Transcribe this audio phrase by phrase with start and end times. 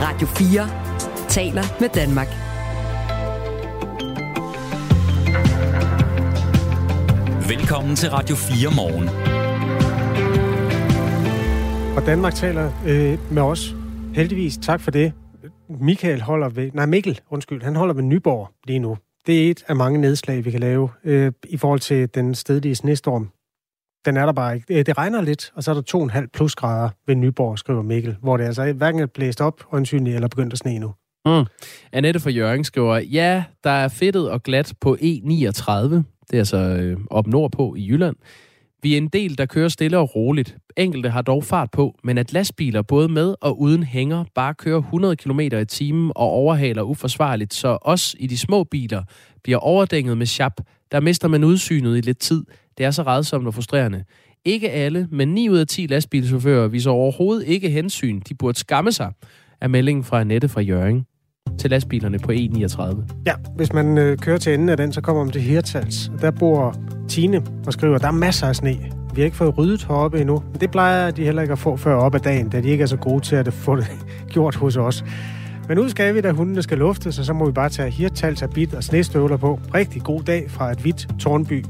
[0.00, 2.26] Radio 4 taler med Danmark.
[7.48, 9.08] Velkommen til Radio 4 morgen.
[11.96, 13.74] Og Danmark taler øh, med os.
[14.14, 15.12] Heldigvis, tak for det.
[15.80, 18.98] Michael holder ved, nej Mikkel, undskyld, han holder ved Nyborg lige nu.
[19.26, 22.74] Det er et af mange nedslag, vi kan lave øh, i forhold til den stedlige
[22.74, 23.30] snestorm.
[24.06, 24.78] Den er der bare ikke.
[24.78, 28.16] Øh, det regner lidt, og så er der 2,5 plus grader ved Nyborg, skriver Mikkel,
[28.22, 30.94] hvor det altså hverken er blæst op, åndsynligt, eller begyndt at sne nu.
[31.26, 31.44] Mm.
[31.92, 35.72] Annette fra Jørgen skriver, ja, der er fedtet og glat på E39.
[36.30, 38.16] Det er altså øh, op nordpå i Jylland.
[38.82, 40.56] Vi er en del, der kører stille og roligt.
[40.76, 44.78] Enkelte har dog fart på, men at lastbiler både med og uden hænger bare kører
[44.78, 49.02] 100 km i timen og overhaler uforsvarligt, så os i de små biler
[49.42, 50.52] bliver overdænget med chap,
[50.92, 52.44] der mister man udsynet i lidt tid.
[52.78, 54.04] Det er så redsomt og frustrerende.
[54.44, 58.20] Ikke alle, men 9 ud af 10 lastbilchauffører viser overhovedet ikke hensyn.
[58.28, 59.12] De burde skamme sig,
[59.60, 61.06] er meldingen fra Annette fra Jørgen
[61.58, 63.02] til lastbilerne på E39.
[63.26, 66.10] Ja, hvis man øh, kører til enden af den, så kommer man til Hirtals.
[66.20, 66.74] Der bor
[67.08, 68.76] Tine og skriver, der er masser af sne.
[69.14, 71.76] Vi har ikke fået ryddet heroppe endnu, men det plejer de heller ikke at få
[71.76, 73.90] før op ad dagen, da de ikke er så gode til at få det
[74.32, 75.04] gjort hos os.
[75.68, 78.42] Men nu skal vi, da hundene skal luftes, og så må vi bare tage hirtals
[78.42, 79.60] af bit og snestøvler på.
[79.74, 81.64] Rigtig god dag fra et hvidt Tornby,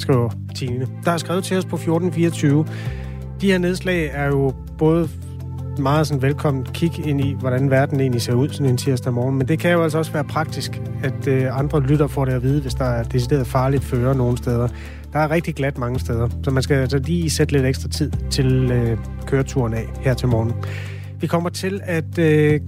[0.00, 0.86] skriver Tine.
[1.04, 2.66] Der er skrevet til os på 1424.
[3.40, 5.08] De her nedslag er jo både
[5.78, 9.38] meget sådan velkommen kig ind i, hvordan verden egentlig ser ud sådan en tirsdag morgen.
[9.38, 12.42] Men det kan jo altså også være praktisk, at øh, andre lytter får det at
[12.42, 14.68] vide, hvis der er decideret farligt føre nogle steder.
[15.12, 18.12] Der er rigtig glat mange steder, så man skal altså lige sætte lidt ekstra tid
[18.30, 20.52] til øh, køreturen af her til morgen.
[21.20, 22.60] Vi kommer til at øh,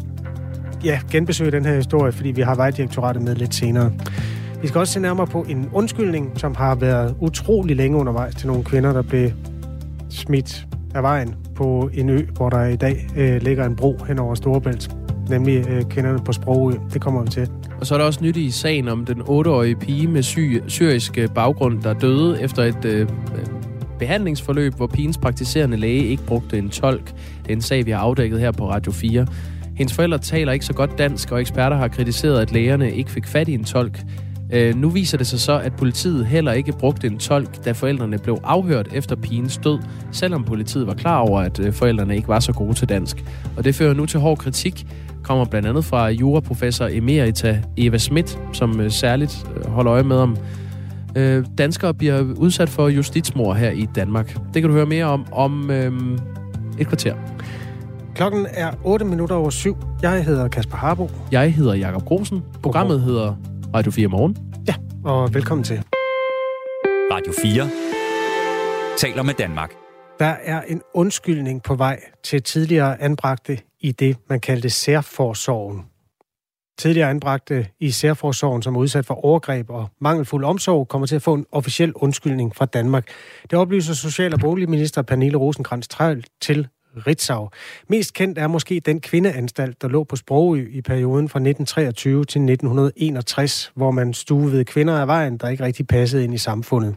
[0.85, 3.93] ja, genbesøge den her historie, fordi vi har vejdirektoratet med lidt senere.
[4.63, 8.47] Vi skal også se nærmere på en undskyldning, som har været utrolig længe undervejs til
[8.47, 9.31] nogle kvinder, der blev
[10.11, 14.19] smidt af vejen på en ø, hvor der i dag øh, ligger en bro hen
[14.19, 14.91] over Storebælt,
[15.29, 16.73] nemlig øh, kvinderne på Sprogø.
[16.93, 17.49] Det kommer vi til.
[17.81, 21.19] Og så er der også nyt i sagen om den 8-årige pige med sy- syrisk
[21.19, 23.09] øh, baggrund, der døde efter et øh,
[23.99, 27.07] behandlingsforløb, hvor pigens praktiserende læge ikke brugte en tolk.
[27.43, 29.27] Det er en sag, vi har afdækket her på Radio 4.
[29.75, 33.27] Hendes forældre taler ikke så godt dansk, og eksperter har kritiseret, at lægerne ikke fik
[33.27, 34.01] fat i en tolk.
[34.53, 38.19] Øh, nu viser det sig så, at politiet heller ikke brugte en tolk, da forældrene
[38.19, 39.79] blev afhørt efter pigens død,
[40.13, 43.25] selvom politiet var klar over, at øh, forældrene ikke var så gode til dansk.
[43.57, 44.87] Og det fører nu til hård kritik,
[45.23, 50.17] kommer blandt andet fra juraprofessor Emerita Eva Schmidt, som øh, særligt øh, holder øje med,
[50.17, 50.37] om
[51.17, 54.39] øh, danskere bliver udsat for justitsmord her i Danmark.
[54.55, 55.93] Det kan du høre mere om om øh,
[56.79, 57.15] et kvarter.
[58.15, 59.77] Klokken er 8 minutter over syv.
[60.03, 61.11] Jeg hedder Kasper Harbo.
[61.33, 62.43] Jeg hedder Jakob Grosen.
[62.63, 63.35] Programmet hedder
[63.75, 64.37] Radio 4 Morgen.
[64.69, 64.75] Ja,
[65.05, 65.83] og velkommen til.
[67.13, 67.71] Radio 4
[68.97, 69.73] taler med Danmark.
[70.19, 75.85] Der er en undskyldning på vej til tidligere anbragte i det, man kaldte særforsorgen.
[76.79, 81.23] Tidligere anbragte i særforsorgen, som er udsat for overgreb og mangelfuld omsorg, kommer til at
[81.23, 83.09] få en officiel undskyldning fra Danmark.
[83.51, 85.89] Det oplyser Social- og Boligminister Pernille rosenkrantz
[86.41, 86.69] til
[87.07, 87.49] Ritzau.
[87.89, 92.41] Mest kendt er måske den kvindeanstalt, der lå på Sprogø i perioden fra 1923 til
[92.41, 96.97] 1961, hvor man stuede kvinder af vejen, der ikke rigtig passede ind i samfundet.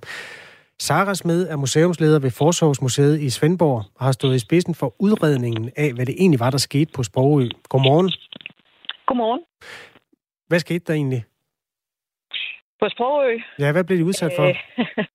[0.80, 5.70] Sara Smed er museumsleder ved Forsorgsmuseet i Svendborg og har stået i spidsen for udredningen
[5.76, 7.50] af, hvad det egentlig var, der skete på Sprogø.
[7.70, 8.12] Godmorgen.
[9.08, 9.40] Godmorgen.
[10.48, 11.26] Hvad skete der egentlig?
[12.82, 13.40] På Sprogø?
[13.60, 14.48] Ja, hvad blev de udsat for?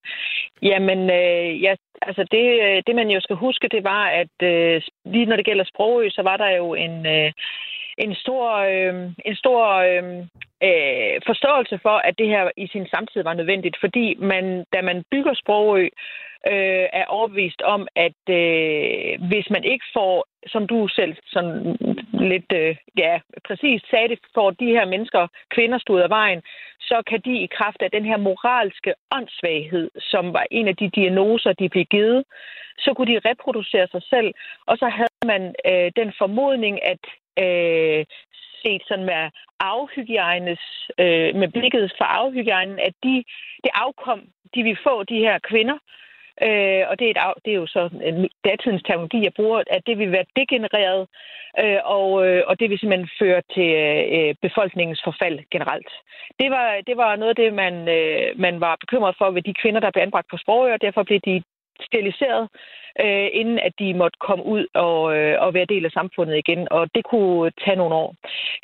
[0.71, 4.81] Jamen, øh, ja, altså det, øh, det man jo skal huske, det var, at øh,
[5.05, 7.31] lige når det gælder Sprogø, så var der jo en, øh,
[7.97, 10.03] en stor, øh, en stor øh,
[10.67, 15.03] øh, forståelse for, at det her i sin samtid var nødvendigt, fordi man, da man
[15.11, 15.89] bygger Sprogø,
[16.51, 21.77] øh, er overbevist om, at øh, hvis man ikke får, som du selv sådan
[22.19, 26.41] lidt øh, ja, præcis sagde det, får de her mennesker, kvinder stod af vejen,
[26.79, 30.89] så kan de i kraft af den her moralske åndssvaghed, som var en af de
[30.89, 32.23] diagnoser, de blev givet,
[32.79, 34.33] så kunne de reproducere sig selv,
[34.65, 37.03] og så havde man øh, den formodning, at
[37.45, 38.05] øh,
[38.61, 40.63] set sådan med afhygiejnes,
[40.99, 43.23] øh, med blikket for afhygiejnen, at de,
[43.63, 44.21] det afkom,
[44.55, 46.06] de vil få, de her kvinder, Øh,
[46.41, 49.81] øh, og det er, et, det er jo så en datidens terminologi, jeg bruger, at
[49.87, 51.07] det vil være degenereret,
[51.61, 53.69] øh, og, øh, og det vil simpelthen føre til
[54.17, 55.91] øh, befolkningens forfald generelt.
[56.39, 59.59] Det var, det var noget af det, man, øh, man var bekymret for ved de
[59.61, 61.43] kvinder, der blev anbragt på sprogøer, og derfor blev de
[61.81, 62.49] steriliseret,
[63.03, 66.67] øh, inden at de måtte komme ud og, øh, og være del af samfundet igen,
[66.71, 68.15] og det kunne tage nogle år.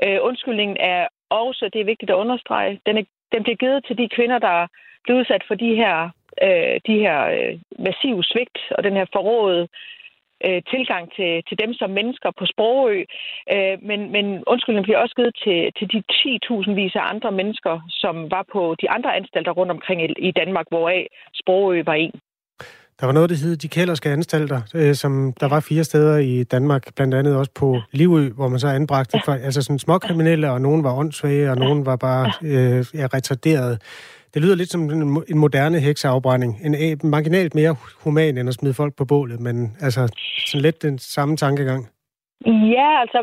[0.05, 3.03] Øh, undskyldningen er også, det er vigtigt at understrege, den, er,
[3.33, 4.67] den bliver givet til de kvinder, der
[5.03, 6.09] blev udsat for de her
[6.47, 9.69] øh, de her øh, massive svigt og den her forrådet
[10.45, 12.97] øh, tilgang til, til dem som mennesker på Sprogø.
[13.53, 17.75] Øh, men, men undskyldning bliver også givet til, til de 10.000 vis af andre mennesker,
[17.89, 21.07] som var på de andre anstalter rundt omkring i, i Danmark, hvoraf
[21.41, 22.19] Sprogø var en.
[22.99, 26.43] Der var noget, der hed de kælderske anstalter, øh, som der var fire steder i
[26.43, 29.33] Danmark, blandt andet også på Livø, hvor man så anbragte ja.
[29.33, 33.81] altså sådan småkriminelle, og nogen var åndssvage, og nogen var bare øh, ja, retarderet.
[34.33, 36.59] Det lyder lidt som en, en moderne hekseafbrænding.
[36.63, 40.07] En, en marginalt mere human end at smide folk på bålet, men altså
[40.47, 41.87] sådan lidt den samme tankegang.
[42.45, 43.19] Ja, altså,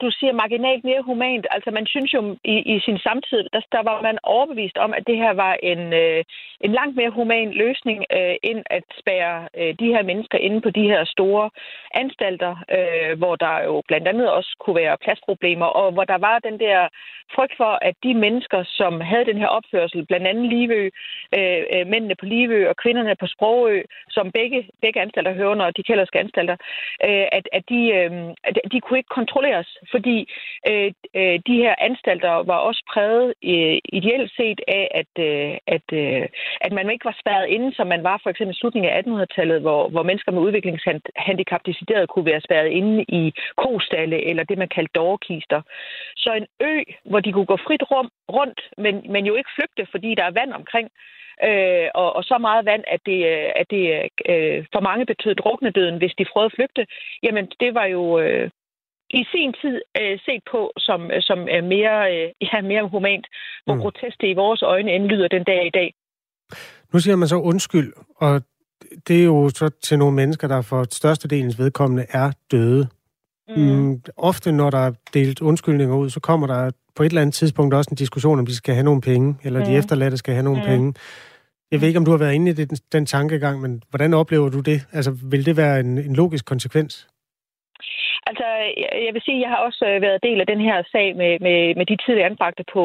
[0.00, 1.46] du siger marginalt mere humant.
[1.50, 5.06] Altså, man synes jo i, i sin samtid, der, der var man overbevist om, at
[5.06, 6.24] det her var en, øh,
[6.60, 10.70] en langt mere human løsning, øh, end at spære øh, de her mennesker inde på
[10.70, 11.50] de her store
[11.94, 16.38] anstalter, øh, hvor der jo blandt andet også kunne være pladsproblemer, og hvor der var
[16.38, 16.88] den der
[17.34, 20.90] frygt for, at de mennesker, som havde den her opførsel, blandt andet Livø,
[21.38, 25.70] øh, øh mændene på Livø og kvinderne på Sprogø, som begge, begge anstalter hører under
[25.70, 26.56] de kælderske anstalter,
[27.04, 27.80] øh, at, at de...
[27.98, 28.12] Øh,
[28.44, 30.16] at de kunne ikke kontrolleres, fordi
[30.70, 35.86] øh, øh, de her anstalter var også præget øh, ideelt set af, at, øh, at,
[35.92, 36.28] øh,
[36.60, 39.60] at man ikke var spærret inde, som man var for eksempel i slutningen af 1800-tallet,
[39.60, 44.68] hvor, hvor mennesker med udviklingshandicap decideret kunne være spærret inde i kostalle eller det, man
[44.68, 45.60] kaldte dårkister.
[46.16, 49.86] Så en ø, hvor de kunne gå frit rum, rundt, men, men jo ikke flygte,
[49.90, 50.88] fordi der er vand omkring,
[51.48, 53.24] øh, og, og så meget vand, at det,
[53.60, 53.82] at det
[54.32, 56.86] øh, for mange betød druknedøden, hvis de prøvede at flygte,
[57.22, 58.50] jamen det var jo, øh,
[59.10, 63.26] i sin tid øh, set på som, som er mere, øh, ja, mere humant,
[63.64, 63.80] hvor mm.
[63.80, 65.94] grotesk det i vores øjne end lyder den dag i dag.
[66.92, 68.42] Nu siger man så undskyld, og
[69.08, 72.88] det er jo så til nogle mennesker, der for størstedelens vedkommende er døde.
[73.48, 73.62] Mm.
[73.62, 77.34] Mm, ofte når der er delt undskyldninger ud, så kommer der på et eller andet
[77.34, 79.66] tidspunkt også en diskussion, om de skal have nogle penge, eller mm.
[79.66, 80.66] de efterladte skal have nogle mm.
[80.66, 80.94] penge.
[81.70, 84.48] Jeg ved ikke, om du har været inde i den, den tankegang, men hvordan oplever
[84.48, 84.78] du det?
[84.92, 87.08] Altså, vil det være en, en logisk konsekvens?
[88.26, 88.46] Altså,
[89.06, 91.74] jeg vil sige, jeg har også øh, været del af den her sag med, med,
[91.78, 92.84] med de tidligere anbragte på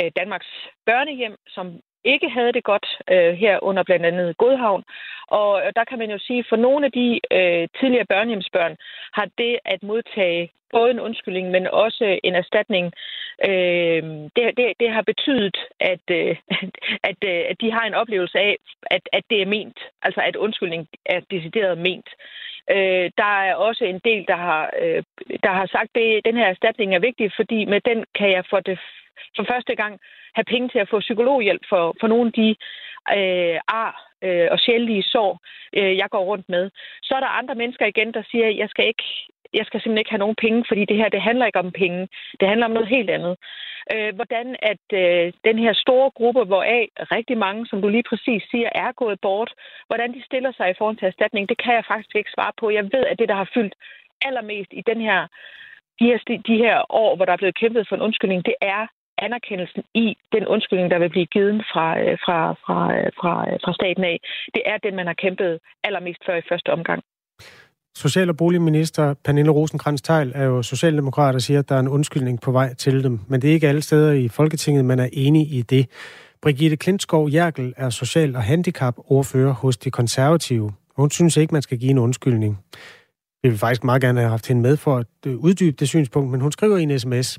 [0.00, 0.50] øh, Danmarks
[0.86, 1.66] børnehjem, som
[2.06, 4.84] ikke havde det godt øh, her under blandt andet Godhavn.
[5.28, 8.76] Og der kan man jo sige, for nogle af de øh, tidligere børnehjemsbørn
[9.12, 12.86] har det at modtage både en undskyldning, men også øh, en erstatning,
[13.48, 14.02] øh,
[14.36, 16.36] det, det, det har betydet, at, øh,
[17.10, 18.56] at, øh, at de har en oplevelse af,
[18.90, 19.78] at, at det er ment.
[20.02, 22.08] Altså at undskyldning er decideret ment.
[22.70, 25.02] Øh, der er også en del, der har, øh,
[25.42, 28.60] der har sagt, at den her erstatning er vigtig, fordi med den kan jeg for,
[28.60, 28.78] det,
[29.36, 30.00] for første gang
[30.34, 32.48] have penge til at få psykologhjælp for, for nogle af de
[33.18, 33.92] øh, ar
[34.24, 35.40] øh, og sjældne sår,
[35.78, 36.70] øh, jeg går rundt med.
[37.02, 39.04] Så er der andre mennesker igen, der siger, at jeg skal ikke
[39.58, 42.08] jeg skal simpelthen ikke have nogen penge, fordi det her, det handler ikke om penge.
[42.40, 43.36] Det handler om noget helt andet.
[43.92, 48.42] Øh, hvordan at øh, den her store gruppe, hvoraf rigtig mange, som du lige præcis
[48.50, 49.50] siger, er gået bort,
[49.86, 52.70] hvordan de stiller sig i forhold til erstatning, det kan jeg faktisk ikke svare på.
[52.70, 53.74] Jeg ved, at det, der har fyldt
[54.22, 55.20] allermest i den her,
[55.98, 58.86] de, her, de her år, hvor der er blevet kæmpet for en undskyldning, det er
[59.18, 63.58] anerkendelsen i den undskyldning, der vil blive givet fra, øh, fra, fra, øh, fra, øh,
[63.64, 64.16] fra staten af.
[64.54, 67.02] Det er den, man har kæmpet allermest før i første omgang.
[67.96, 71.88] Social- og boligminister Pernille rosenkrantz teil er jo socialdemokrat og siger, at der er en
[71.88, 73.20] undskyldning på vej til dem.
[73.28, 75.86] Men det er ikke alle steder i Folketinget, man er enig i det.
[76.42, 80.72] Brigitte Klintskov Jerkel er social- og handicap-ordfører hos de konservative.
[80.96, 82.58] Hun synes ikke, man skal give en undskyldning.
[83.42, 86.40] Vi vil faktisk meget gerne have haft hende med for at uddybe det synspunkt, men
[86.40, 87.38] hun skriver i en sms,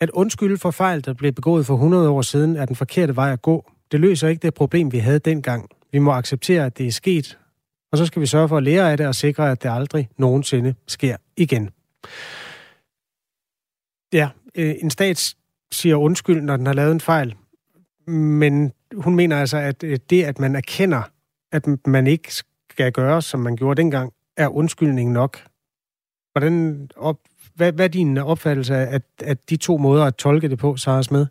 [0.00, 3.32] at undskylde for fejl, der blev begået for 100 år siden, er den forkerte vej
[3.32, 3.70] at gå.
[3.92, 5.70] Det løser ikke det problem, vi havde dengang.
[5.92, 7.38] Vi må acceptere, at det er sket,
[7.92, 10.08] og så skal vi sørge for at lære af det og sikre, at det aldrig
[10.16, 11.70] nogensinde sker igen.
[14.12, 15.34] Ja, øh, en stat
[15.72, 17.34] siger undskyld, når den har lavet en fejl,
[18.06, 21.02] men hun mener altså, at øh, det, at man erkender,
[21.52, 22.32] at man ikke
[22.70, 25.46] skal gøre, som man gjorde dengang, er undskyldning nok.
[26.32, 27.18] Hvordan op,
[27.56, 30.76] hvad, hvad er din opfattelse af, at, at de to måder at tolke det på,
[30.76, 31.26] Sara Smed?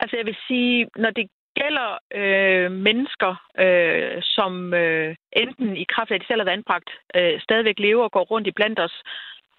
[0.00, 1.26] Altså jeg vil sige, når det
[1.60, 1.88] gælder
[2.20, 3.32] øh, mennesker,
[3.64, 8.04] øh, som øh, enten i kraft af, at de selv er anbragt, øh, stadigvæk lever
[8.04, 8.96] og går rundt i blandt os,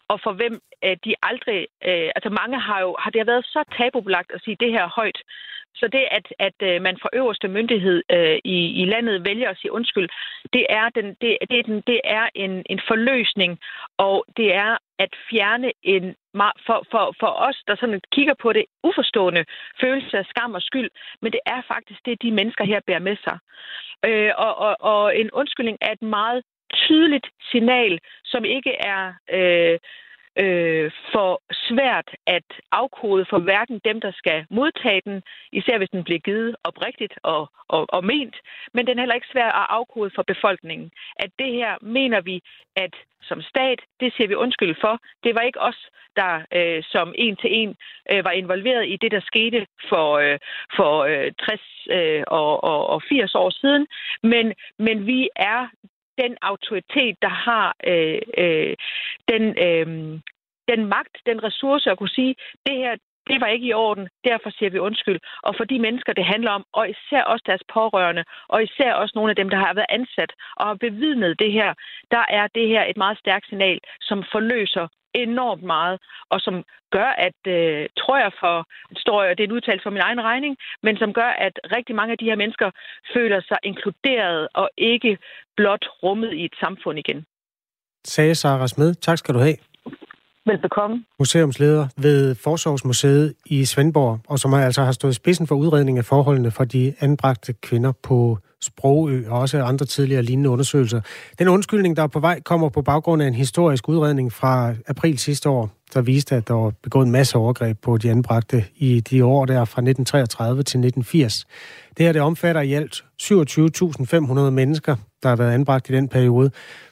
[0.08, 0.56] og for hvem
[0.86, 1.60] øh, de aldrig...
[1.90, 2.96] Øh, altså mange har jo...
[3.00, 5.20] Har det været så tabubelagt at sige det her højt,
[5.76, 9.58] så det, at, at øh, man fra øverste myndighed øh, i, i landet vælger at
[9.58, 10.10] sige undskyld,
[10.54, 13.60] det er, den, det, det er, den, det er en, en forløsning,
[13.98, 16.16] og det er at fjerne en
[16.68, 19.44] for, for, for os, der sådan kigger på det uforstående
[19.82, 20.90] følelse af skam og skyld,
[21.22, 23.38] men det er faktisk det, de mennesker her bærer med sig.
[24.06, 26.42] Øh, og, og, og en undskyldning er et meget
[26.74, 29.14] tydeligt signal, som ikke er...
[29.38, 29.80] Øh,
[30.38, 36.04] øh, for svært at afkode for hverken dem, der skal modtage den, især hvis den
[36.04, 38.36] bliver givet oprigtigt og, og, og ment,
[38.74, 40.92] men den er heller ikke svær at afkode for befolkningen.
[41.16, 42.42] At det her mener vi,
[42.76, 45.00] at som stat, det siger vi undskyld for.
[45.24, 47.76] Det var ikke os, der øh, som en til en
[48.12, 50.40] øh, var involveret i det, der skete for, øh,
[50.76, 51.62] for øh, 60
[51.92, 53.88] øh, og, og, og 80 år siden,
[54.24, 55.68] men, men vi er
[56.22, 58.76] den autoritet, der har øh, øh,
[59.32, 59.88] den, øh,
[60.72, 62.36] den magt, den ressource at kunne sige,
[62.66, 62.96] det her,
[63.30, 65.20] det var ikke i orden, derfor siger vi undskyld.
[65.44, 69.14] Og for de mennesker, det handler om, og især også deres pårørende, og især også
[69.16, 71.74] nogle af dem, der har været ansat og har bevidnet det her,
[72.12, 76.00] der er det her et meget stærkt signal, som forløser enormt meget,
[76.30, 80.08] og som gør, at, øh, tror jeg for, står, det er en udtalelse for min
[80.10, 82.72] egen regning, men som gør, at rigtig mange af de her mennesker
[83.14, 85.18] føler sig inkluderet og ikke
[85.58, 87.26] blot rummet i et samfund igen.
[88.06, 88.94] Sagde Sara Smed.
[88.96, 89.58] Tak skal du have.
[90.46, 91.04] Velbekomme.
[91.20, 96.06] Museumsleder ved Forsorgsmuseet i Svendborg, og som altså har stået i spidsen for udredning af
[96.06, 101.02] forholdene for de anbragte kvinder på Sprogø og også andre tidligere lignende undersøgelser.
[101.40, 105.18] Den undskyldning, der er på vej, kommer på baggrund af en historisk udredning fra april
[105.18, 109.00] sidste år, der viste, at der var begået en masse overgreb på de anbragte i
[109.00, 111.46] de år der fra 1933 til 1980.
[111.98, 116.52] Det her det omfatter i alt 27.500 mennesker, der har været anbragt i den periode,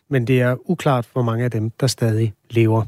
[0.10, 2.86] men det er uklart, hvor mange af dem, der stadig lever.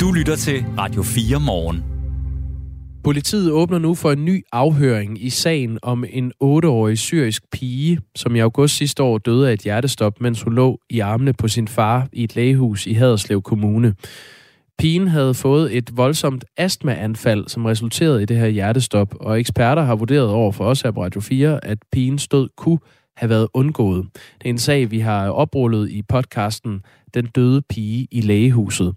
[0.00, 1.84] Du lytter til Radio 4 morgen.
[3.04, 8.36] Politiet åbner nu for en ny afhøring i sagen om en 8-årig syrisk pige, som
[8.36, 11.68] i august sidste år døde af et hjertestop, mens hun lå i armene på sin
[11.68, 13.94] far i et lægehus i Haderslev Kommune.
[14.78, 19.94] Pigen havde fået et voldsomt astmaanfald, som resulterede i det her hjertestop, og eksperter har
[19.96, 22.78] vurderet over for os her på Radio 4, at pigen stod kunne
[23.16, 24.06] have været undgået.
[24.14, 26.82] Det er en sag, vi har oprullet i podcasten
[27.14, 28.94] Den døde pige i lægehuset.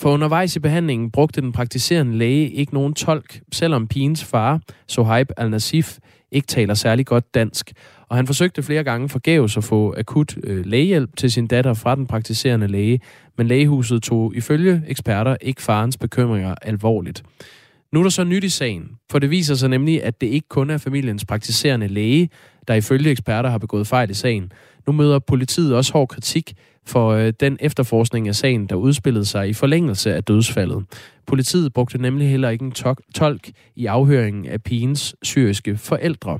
[0.00, 5.30] For undervejs i behandlingen brugte den praktiserende læge ikke nogen tolk, selvom pigens far, Sohaib
[5.36, 5.98] al-Nasif,
[6.32, 7.72] ikke taler særlig godt dansk.
[8.08, 11.94] Og han forsøgte flere gange forgæves at få akut øh, lægehjælp til sin datter fra
[11.94, 13.00] den praktiserende læge,
[13.38, 17.22] men lægehuset tog ifølge eksperter ikke farens bekymringer alvorligt.
[17.92, 20.48] Nu er der så nyt i sagen, for det viser sig nemlig, at det ikke
[20.48, 22.28] kun er familiens praktiserende læge,
[22.68, 24.52] der ifølge eksperter har begået fejl i sagen.
[24.86, 26.54] Nu møder politiet også hård kritik
[26.86, 30.84] for øh, den efterforskning af sagen, der udspillede sig i forlængelse af dødsfaldet.
[31.26, 32.74] Politiet brugte nemlig heller ikke en
[33.14, 36.32] tolk i afhøringen af pigens syriske forældre.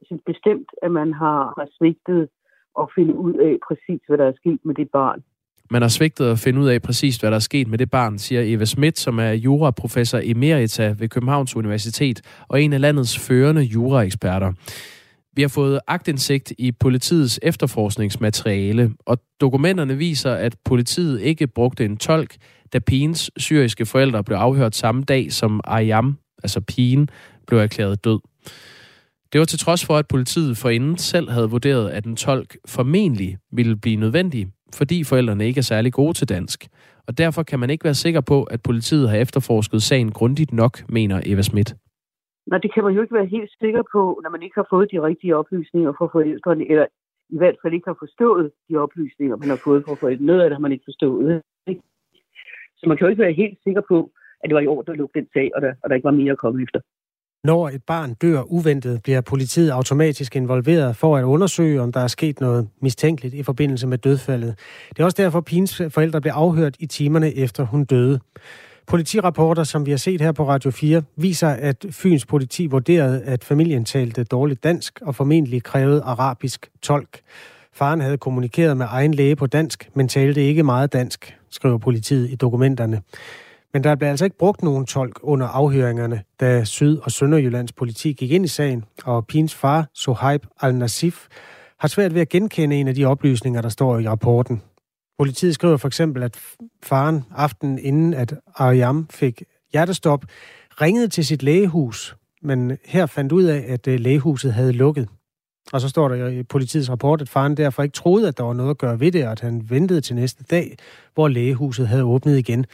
[0.00, 2.28] Jeg synes bestemt, at man har svigtet
[2.80, 5.22] at finde ud af præcis, hvad der er sket med det barn.
[5.70, 8.18] Man har svigtet at finde ud af præcis, hvad der er sket med det barn,
[8.18, 13.62] siger Eva Schmidt, som er juraprofessor emerita ved Københavns Universitet og en af landets førende
[13.62, 14.52] juraeksperter.
[15.38, 21.96] Vi har fået agtindsigt i politiets efterforskningsmateriale, og dokumenterne viser, at politiet ikke brugte en
[21.96, 22.36] tolk,
[22.72, 27.08] da pigens syriske forældre blev afhørt samme dag, som Ayam, altså pigen,
[27.46, 28.20] blev erklæret død.
[29.32, 33.38] Det var til trods for, at politiet forinden selv havde vurderet, at en tolk formentlig
[33.52, 36.66] ville blive nødvendig, fordi forældrene ikke er særlig gode til dansk.
[37.06, 40.84] Og derfor kan man ikke være sikker på, at politiet har efterforsket sagen grundigt nok,
[40.88, 41.74] mener Eva Schmidt.
[42.50, 44.92] Nej, det kan man jo ikke være helt sikker på, når man ikke har fået
[44.92, 46.86] de rigtige oplysninger fra forældrene, eller
[47.36, 50.26] i hvert fald ikke har forstået de oplysninger, man har fået fra forældrene.
[50.26, 51.42] Noget af det har man ikke forstået.
[51.66, 51.82] Ikke?
[52.78, 54.92] Så man kan jo ikke være helt sikker på, at det var i år, der
[54.92, 56.80] lukke den sag, og der, og der ikke var mere at komme efter.
[57.44, 62.06] Når et barn dør uventet, bliver politiet automatisk involveret for at undersøge, om der er
[62.06, 64.58] sket noget mistænkeligt i forbindelse med dødfaldet.
[64.88, 68.20] Det er også derfor, at forældre blev afhørt i timerne efter hun døde.
[68.88, 73.44] Politirapporter, som vi har set her på Radio 4, viser, at Fyns politi vurderede, at
[73.44, 77.20] familien talte dårligt dansk og formentlig krævede arabisk tolk.
[77.72, 82.30] Faren havde kommunikeret med egen læge på dansk, men talte ikke meget dansk, skriver politiet
[82.30, 83.02] i dokumenterne.
[83.72, 88.12] Men der blev altså ikke brugt nogen tolk under afhøringerne, da Syd- og Sønderjyllands politi
[88.12, 91.26] gik ind i sagen, og Pins far, Sohaib al-Nasif,
[91.78, 94.62] har svært ved at genkende en af de oplysninger, der står i rapporten.
[95.18, 96.38] Politiet skriver for eksempel, at
[96.82, 100.24] faren aftenen inden, at Ariam fik hjertestop,
[100.80, 105.08] ringede til sit lægehus, men her fandt ud af, at øh, lægehuset havde lukket.
[105.72, 108.52] Og så står der i politiets rapport, at faren derfor ikke troede, at der var
[108.52, 110.76] noget at gøre ved det, og at han ventede til næste dag,
[111.14, 112.66] hvor lægehuset havde åbnet igen.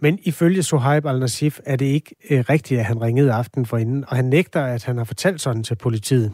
[0.00, 4.04] Men ifølge Sohaib al-Nasif er det ikke øh, rigtigt, at han ringede aften for inden,
[4.08, 6.32] og han nægter, at han har fortalt sådan til politiet.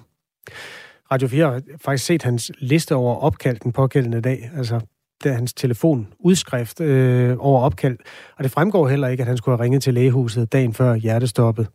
[1.13, 4.51] Radio 4 har faktisk set hans liste over opkald den pågældende dag.
[4.57, 4.81] Altså,
[5.24, 7.98] det er hans telefonudskrift øh, over opkald,
[8.38, 11.68] og det fremgår heller ikke, at han skulle have ringet til lægehuset dagen før hjertestoppet.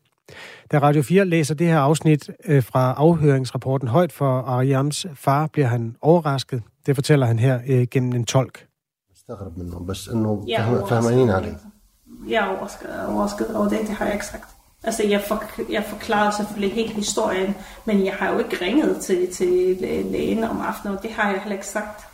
[0.72, 5.68] Da Radio 4 læser det her afsnit øh, fra afhøringsrapporten højt for Ariams far, bliver
[5.68, 6.62] han overrasket.
[6.86, 8.66] Det fortæller han her øh, gennem en tolk.
[9.30, 11.56] مستغرب منه بس انه فهم فهمانين عليه
[12.28, 14.48] Jeg er overrasket over det, det har jeg ikke sagt.
[14.84, 15.42] Altså, jeg, for,
[15.72, 17.54] jeg forklarer selvfølgelig helt historien,
[17.84, 19.76] men jeg har jo ikke ringet til, til
[20.10, 22.06] lægen om aftenen, og det har jeg heller ikke sagt.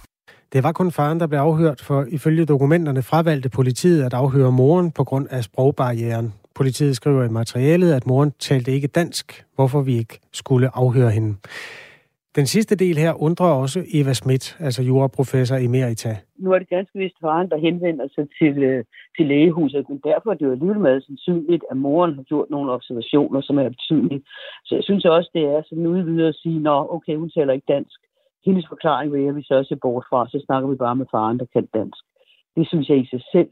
[0.54, 4.92] Det var kun faren, der blev afhørt, for ifølge dokumenterne fravalgte politiet at afhøre moren
[4.92, 6.34] på grund af sprogbarrieren.
[6.56, 11.36] Politiet skriver i materialet, at moren talte ikke dansk, hvorfor vi ikke skulle afhøre hende.
[12.36, 16.12] Den sidste del her undrer også Eva Schmidt, altså juraprofessor emerita.
[16.38, 18.84] Nu er det ganske vist faren, der henvender sig til, øh,
[19.18, 22.72] til lægehuset, men derfor er det jo alligevel meget sandsynligt, at moren har gjort nogle
[22.72, 24.24] observationer, som er betydelige.
[24.66, 27.74] Så jeg synes også, det er sådan udvidet at sige, nå, okay, hun taler ikke
[27.76, 28.00] dansk.
[28.46, 31.06] Hendes forklaring vil jeg vi så også se bort fra, så snakker vi bare med
[31.12, 32.04] faren, der kan dansk.
[32.56, 33.50] Det synes jeg i sig selv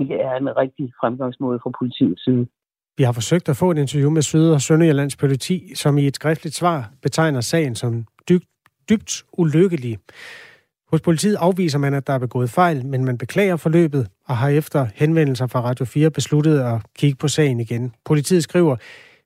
[0.00, 2.46] ikke er en rigtig fremgangsmåde fra politiets side.
[2.98, 6.14] Vi har forsøgt at få et interview med Syd- og Sønderjyllands politi, som i et
[6.14, 8.48] skriftligt svar betegner sagen som dybt,
[8.90, 9.98] dybt ulykkelig.
[10.90, 14.48] Hos politiet afviser man, at der er begået fejl, men man beklager forløbet og har
[14.48, 17.94] efter henvendelser fra Radio 4 besluttet at kigge på sagen igen.
[18.04, 18.76] Politiet skriver,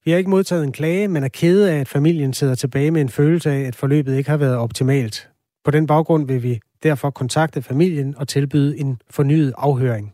[0.04, 3.00] vi har ikke modtaget en klage, men er kede af, at familien sidder tilbage med
[3.00, 5.28] en følelse af, at forløbet ikke har været optimalt.
[5.64, 10.12] På den baggrund vil vi derfor kontakte familien og tilbyde en fornyet afhøring.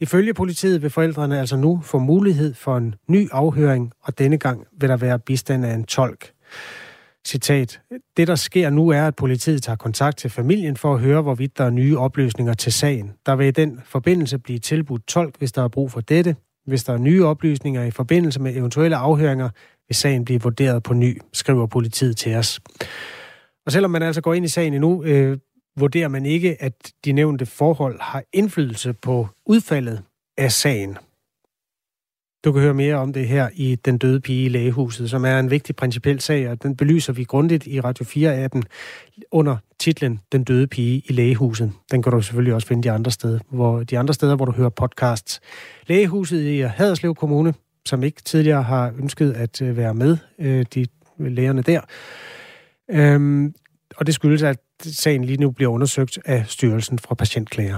[0.00, 4.66] Ifølge politiet vil forældrene altså nu få mulighed for en ny afhøring, og denne gang
[4.80, 6.32] vil der være bistand af en tolk.
[7.26, 7.80] Citat.
[8.16, 11.58] Det, der sker nu, er, at politiet tager kontakt til familien for at høre, hvorvidt
[11.58, 13.12] der er nye oplysninger til sagen.
[13.26, 16.36] Der vil i den forbindelse blive tilbudt tolk, hvis der er brug for dette.
[16.70, 19.48] Hvis der er nye oplysninger i forbindelse med eventuelle afhøringer,
[19.88, 22.60] vil sagen blive vurderet på ny, skriver politiet til os.
[23.66, 25.38] Og selvom man altså går ind i sagen endnu, øh,
[25.78, 30.02] vurderer man ikke, at de nævnte forhold har indflydelse på udfaldet
[30.38, 30.98] af sagen.
[32.44, 35.38] Du kan høre mere om det her i Den døde pige i lægehuset, som er
[35.38, 38.62] en vigtig principiel sag, og den belyser vi grundigt i Radio 4-appen
[39.30, 41.72] under titlen Den døde pige i lægehuset.
[41.90, 44.52] Den kan du selvfølgelig også finde de andre steder, hvor, de andre steder, hvor du
[44.52, 45.40] hører podcasts.
[45.86, 47.54] Lægehuset i Haderslev Kommune,
[47.86, 50.86] som ikke tidligere har ønsket at øh, være med, øh, de
[51.18, 51.80] lægerne der.
[52.90, 53.54] Øhm,
[53.96, 57.76] og det skyldes, at sagen lige nu bliver undersøgt af Styrelsen for Patientklager.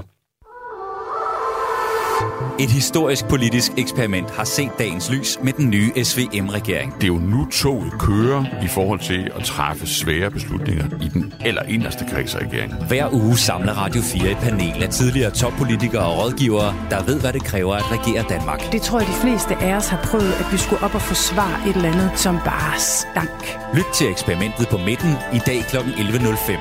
[2.61, 6.94] Et historisk politisk eksperiment har set dagens lys med den nye SVM-regering.
[6.94, 11.35] Det er jo nu toget kører i forhold til at træffe svære beslutninger i den
[11.40, 12.87] aller inderste kreds af regeringen.
[12.88, 17.33] Hver uge samler Radio 4 et panel af tidligere toppolitikere og rådgivere, der ved, hvad
[17.33, 18.73] det kræver at regere Danmark.
[18.73, 21.68] Det tror jeg, de fleste af os har prøvet, at vi skulle op og forsvare
[21.68, 23.59] et eller andet, som bare stank.
[23.75, 25.77] Lyt til eksperimentet på midten i dag kl.
[25.77, 26.53] 11.05.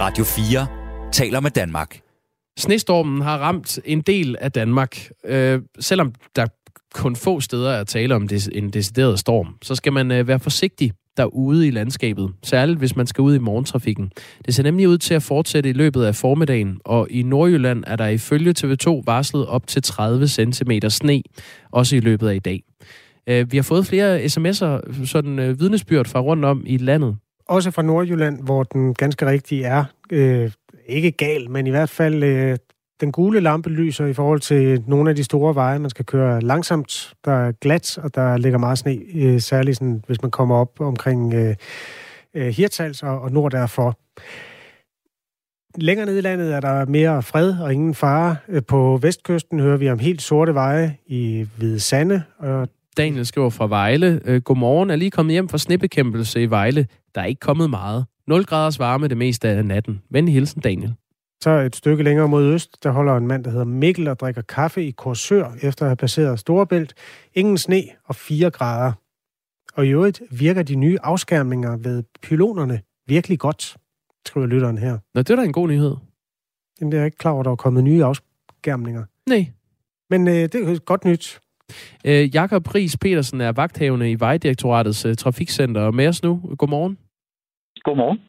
[0.00, 0.66] Radio 4
[1.12, 2.00] taler med Danmark.
[2.58, 5.08] Snestormen har ramt en del af Danmark.
[5.24, 6.46] Øh, selvom der
[6.94, 10.92] kun få steder er tale om en decideret storm, så skal man øh, være forsigtig
[11.16, 14.10] derude i landskabet, særligt hvis man skal ud i morgentrafikken.
[14.46, 17.96] Det ser nemlig ud til at fortsætte i løbet af formiddagen, og i Nordjylland er
[17.96, 21.22] der ifølge TV2 varslet op til 30 cm sne,
[21.72, 22.62] også i løbet af i dag.
[23.26, 27.16] Øh, vi har fået flere sms'er, sådan øh, vidnesbyrd fra rundt om i landet.
[27.48, 30.50] Også fra Nordjylland, hvor den ganske rigtige er øh,
[30.86, 32.58] ikke gal, men i hvert fald øh,
[33.00, 35.78] den gule lampe lyser i forhold til nogle af de store veje.
[35.78, 40.02] Man skal køre langsomt, der er glat, og der ligger meget sne, øh, særligt sådan,
[40.06, 41.56] hvis man kommer op omkring øh,
[42.34, 43.98] øh Hirtals og, og nord derfor.
[45.76, 48.36] Længere nede i landet er der mere fred og ingen fare.
[48.48, 52.22] Øh, på vestkysten hører vi om helt sorte veje i Hvide Sande.
[52.38, 54.20] Og Daniel skriver fra Vejle.
[54.24, 56.86] Øh, godmorgen, er lige kommet hjem fra snebekæmpelse i Vejle.
[57.14, 58.06] Der er ikke kommet meget.
[58.26, 60.02] 0 graders varme det meste af natten.
[60.10, 60.94] Venlig hilsen, Daniel.
[61.42, 64.42] Så et stykke længere mod øst, der holder en mand, der hedder Mikkel, og drikker
[64.42, 66.94] kaffe i Korsør, efter at have passeret Storebælt.
[67.34, 68.92] Ingen sne og 4 grader.
[69.74, 73.76] Og i øvrigt virker de nye afskærmninger ved pylonerne virkelig godt,
[74.26, 74.98] skriver lytteren her.
[75.14, 75.96] Nå, det er da en god nyhed.
[76.80, 79.04] Jamen, det er jeg ikke klar over, at der er kommet nye afskærmninger.
[79.28, 79.46] Nej.
[80.10, 81.40] Men øh, det er godt nyt.
[82.04, 86.40] Øh, Jakob Ries Petersen er vagthavende i Vejdirektoratets øh, trafikcenter og med os nu.
[86.58, 86.98] Godmorgen.
[87.84, 88.20] Godmorgen.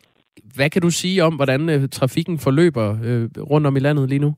[0.56, 4.26] Hvad kan du sige om, hvordan øh, trafikken forløber øh, rundt om i landet lige
[4.26, 4.32] nu?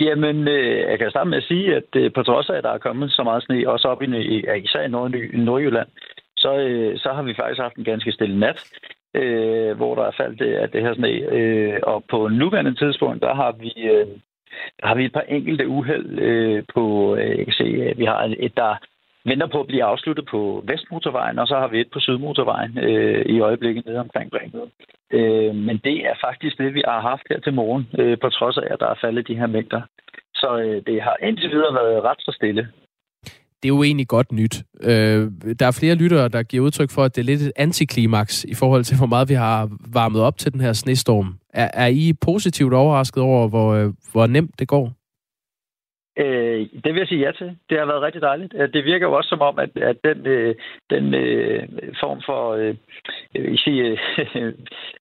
[0.00, 2.70] Jamen, øh, jeg kan starte med at sige, at øh, på trods af, at der
[2.70, 4.06] er kommet så meget sne, også op i,
[4.64, 5.88] især i Nord- Nordjylland,
[6.36, 8.58] så, øh, så har vi faktisk haft en ganske stille nat,
[9.14, 11.08] øh, hvor der er faldt det, at det her sne.
[11.08, 14.06] Øh, og på nuværende tidspunkt, der har vi, øh,
[14.80, 18.04] der har vi et par enkelte uheld øh, på, øh, jeg kan se, at vi
[18.04, 18.74] har et, der
[19.28, 23.26] venter på at blive afsluttet på Vestmotorvejen, og så har vi et på Sydmotorvejen øh,
[23.34, 24.70] i øjeblikket nede omkring Bremen.
[25.10, 28.58] Øh, men det er faktisk det, vi har haft her til morgen, øh, på trods
[28.58, 29.82] af, at der er faldet de her mængder.
[30.34, 32.68] Så øh, det har indtil videre været ret så stille.
[33.62, 34.62] det er jo egentlig godt nyt.
[34.82, 38.44] Øh, der er flere lyttere, der giver udtryk for, at det er lidt et antiklimaks
[38.44, 41.38] i forhold til, hvor meget vi har varmet op til den her snestorm.
[41.54, 44.97] Er, er I positivt overrasket over, hvor, øh, hvor nemt det går?
[46.18, 47.56] Øh, det vil jeg sige ja til.
[47.70, 48.54] Det har været rigtig dejligt.
[48.56, 50.54] Øh, det virker jo også som om, at, at den, øh,
[50.90, 51.68] den øh,
[52.00, 52.74] form for øh,
[53.34, 53.98] jeg sige,
[54.34, 54.52] øh,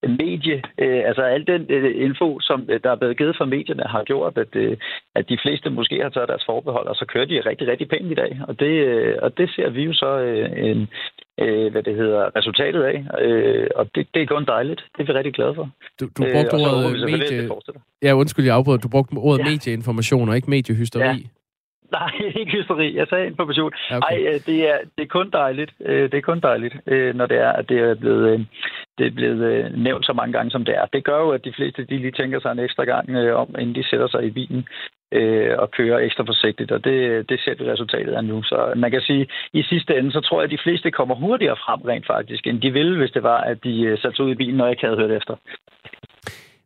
[0.20, 3.84] medie, øh, altså al den øh, info, som øh, der er blevet givet fra medierne,
[3.84, 4.78] har gjort, at, øh,
[5.16, 8.12] at de fleste måske har taget deres forbehold, og så kører de rigtig, rigtig pænt
[8.12, 8.40] i dag.
[8.48, 10.88] Og det, øh, og det ser vi jo så øh, en,
[11.42, 13.22] øh, hvad det hedder, resultatet af.
[13.22, 14.86] Øh, og det, det er kun dejligt.
[14.98, 15.70] Det er vi rigtig glade for.
[16.00, 17.50] Du, du brugte øh, ordet medie...
[18.04, 18.78] Ja, undskyld, jeg afbryder.
[18.78, 19.50] Du brugte ordet ja.
[19.52, 21.04] medieinformation og ikke mediehysteri.
[21.04, 21.16] Ja.
[22.00, 22.96] Nej, ikke hysteri.
[22.96, 23.72] Jeg sagde information.
[23.92, 24.02] Okay.
[24.02, 25.72] Ej, øh, det er, det er kun dejligt.
[25.86, 28.48] Øh, det er kun dejligt, øh, når det er, at det er blevet,
[28.98, 30.86] det er blevet nævnt så mange gange, som det er.
[30.94, 33.76] Det gør jo, at de fleste de lige tænker sig en ekstra gang om, inden
[33.76, 34.68] de sætter sig i bilen
[35.12, 38.44] Øh, og kører ekstra forsigtigt, og det, det ser vi resultatet af nu.
[38.44, 41.16] Så man kan sige, at i sidste ende, så tror jeg, at de fleste kommer
[41.16, 44.26] hurtigere frem rent faktisk, end de ville, hvis det var, at de øh, satte sig
[44.26, 45.36] ud i bilen, når jeg ikke havde hørt efter.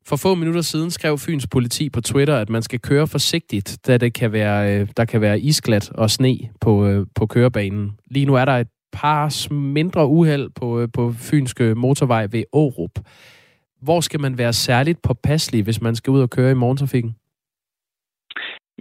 [0.08, 3.98] For få minutter siden skrev Fyns politi på Twitter, at man skal køre forsigtigt, da
[3.98, 7.92] det kan være, øh, der kan være isglat og sne på, på kørebanen.
[8.12, 12.92] Lige nu er der et par mindre uheld på, på Fynske motorvej ved Aarup.
[13.82, 17.16] Hvor skal man være særligt påpasselig, hvis man skal ud og køre i morgentrafikken?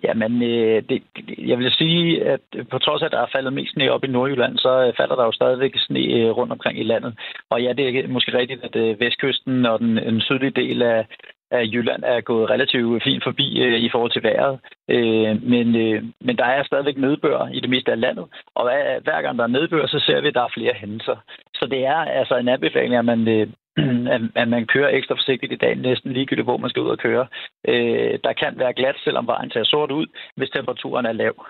[0.05, 1.03] Jamen, øh, det,
[1.39, 4.07] jeg vil sige, at på trods af, at der er faldet mest sne op i
[4.07, 7.19] Nordjylland, så øh, falder der jo stadigvæk sne øh, rundt omkring i landet.
[7.51, 11.07] Og ja, det er måske rigtigt, at øh, vestkysten og den, den sydlige del af,
[11.51, 14.59] af Jylland er gået relativt fint forbi øh, i forhold til vejret.
[14.89, 18.25] Øh, men, øh, men der er stadigvæk nedbør i det meste af landet,
[18.55, 21.17] og hver, hver gang der er nedbør, så ser vi, at der er flere hændelser.
[21.55, 23.47] Så det er altså en anbefaling, at man, øh,
[24.15, 26.99] at, at man kører ekstra forsigtigt i dag, næsten ligegyldigt, hvor man skal ud og
[26.99, 27.27] køre.
[27.69, 30.07] Øh, der kan være glat, selvom vejen ser sort ud,
[30.37, 31.47] hvis temperaturen er lav.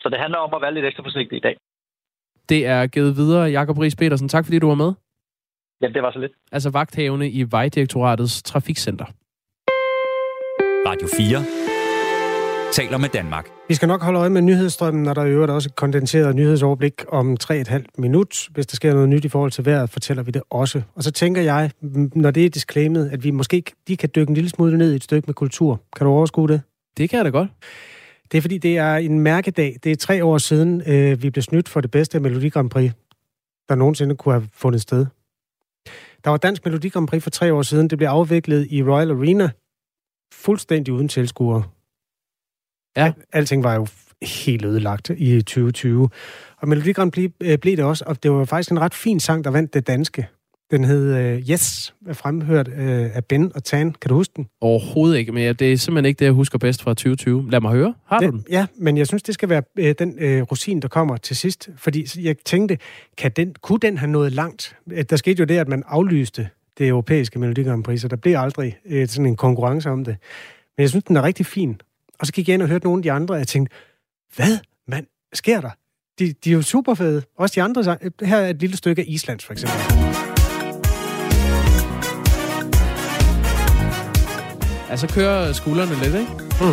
[0.00, 1.56] Så det handler om at være lidt ekstra forsigtig i dag.
[2.48, 4.28] Det er givet videre, Jakob Ries Petersen.
[4.28, 4.92] Tak fordi du var med.
[5.82, 6.32] Ja, det var så lidt.
[6.52, 9.06] Altså vagthavende i Vejdirektoratets Trafikcenter.
[10.86, 11.75] Radio 4
[12.72, 13.48] taler med Danmark.
[13.68, 17.04] Vi skal nok holde øje med nyhedsstrømmen, når der i øvrigt også et kondenseret nyhedsoverblik
[17.08, 18.48] om 3,5 minut.
[18.50, 20.82] Hvis der sker noget nyt i forhold til vejret, fortæller vi det også.
[20.94, 21.70] Og så tænker jeg,
[22.14, 24.96] når det er disclaimet, at vi måske de kan dykke en lille smule ned i
[24.96, 25.80] et stykke med kultur.
[25.96, 26.62] Kan du overskue det?
[26.96, 27.50] Det kan jeg da godt.
[28.32, 29.76] Det er fordi, det er en mærkedag.
[29.84, 32.90] Det er tre år siden, øh, vi blev snydt for det bedste Melodi Grand Prix,
[33.68, 35.06] der nogensinde kunne have fundet sted.
[36.24, 37.90] Der var Dansk Melodi Grand Prix for tre år siden.
[37.90, 39.50] Det blev afviklet i Royal Arena,
[40.32, 41.62] fuldstændig uden tilskuere.
[42.96, 43.12] Ja.
[43.32, 43.86] Alting var jo
[44.22, 46.08] helt ødelagt i 2020.
[46.62, 49.20] Og Melodi Grand Prix øh, blev det også, og det var faktisk en ret fin
[49.20, 50.26] sang, der vandt det danske.
[50.70, 52.74] Den hed uh, Yes, fremhørt uh,
[53.16, 53.92] af Ben og Tan.
[53.92, 54.46] Kan du huske den?
[54.60, 57.50] Overhovedet ikke, men det er simpelthen ikke det, jeg husker bedst fra 2020.
[57.50, 57.94] Lad mig høre.
[58.06, 58.44] Har den, du den?
[58.50, 61.68] Ja, men jeg synes, det skal være uh, den uh, rosin, der kommer til sidst.
[61.76, 62.78] Fordi jeg tænkte,
[63.18, 64.76] kan den, kunne den have nået langt?
[65.10, 68.36] Der skete jo det, at man aflyste det europæiske Melodi Grand Prix, så der blev
[68.38, 70.16] aldrig uh, sådan en konkurrence om det.
[70.76, 71.80] Men jeg synes, den er rigtig fin.
[72.20, 73.76] Og så gik jeg ind og hørte nogle af de andre, og jeg tænkte,
[74.36, 75.70] hvad mand, sker der?
[76.18, 77.22] De, de er jo super fede.
[77.38, 77.98] Også de andre.
[78.22, 79.80] Her er et lille stykke af Islands, for eksempel.
[84.90, 86.32] Altså kører skuldrene lidt, ikke?
[86.60, 86.66] Mm.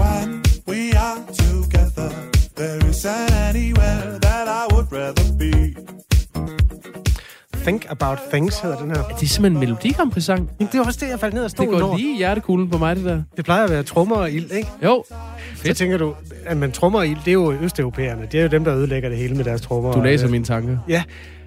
[0.00, 2.10] When we are together,
[2.56, 6.07] there isn't anywhere that I would rather be.
[7.68, 9.02] Think About Things hedder den her.
[9.02, 10.12] Det er simpelthen en Melodi Grand.
[10.58, 12.78] Det er også det, jeg faldt ned og stod Det går lige i hjertekuglen på
[12.78, 13.22] mig, det der.
[13.36, 14.68] Det plejer at være trommer og ild, ikke?
[14.84, 15.04] Jo.
[15.08, 15.66] Fedt.
[15.66, 16.14] Så tænker du,
[16.46, 18.28] at man trommer og ild, det er jo østeuropæerne.
[18.32, 19.92] Det er jo dem, der ødelægger det hele med deres trommer.
[19.92, 20.78] Du læser mine tanker.
[20.88, 21.02] Ja.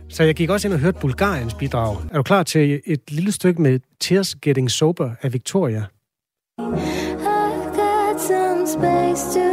[0.10, 1.97] Så jeg gik også ind og hørte Bulgariens bidrag.
[2.12, 5.84] Er du klar til et lille stykke med Tears Getting Sober af Victoria?
[6.60, 6.65] I've
[7.75, 9.51] got some space to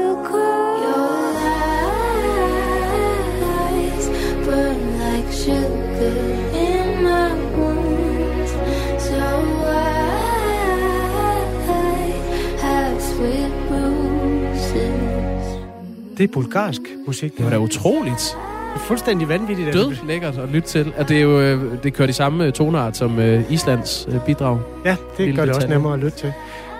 [16.18, 17.37] Det er bulgarsk musik.
[17.37, 18.37] Det var da utroligt.
[18.74, 19.72] Det er fuldstændig vanvittigt.
[19.72, 20.92] Død lækkert at lytte til.
[20.96, 24.61] At det, er jo, øh, det kører de samme øh, toneart som uh, Islands bidrag.
[24.85, 26.33] Ja, det Lille gør det også nemmere at lytte til.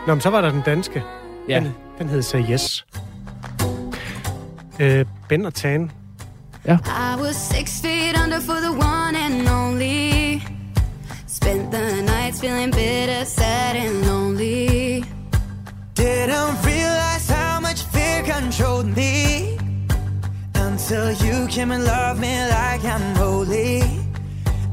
[0.07, 1.03] Nå, men så var der den danske.
[1.48, 1.61] Ja.
[1.61, 2.87] Den, den hed Say Yes.
[4.81, 4.87] Uh,
[5.29, 5.90] ben og Tan.
[6.66, 6.79] Ja.
[6.85, 9.58] I was six feet under for the one and only.
[21.49, 23.81] came and loved me like I'm holy.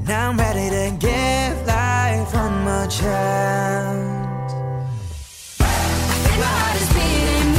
[0.08, 4.54] Now I'm ready to give life on my chance.
[5.60, 6.78] I think my heart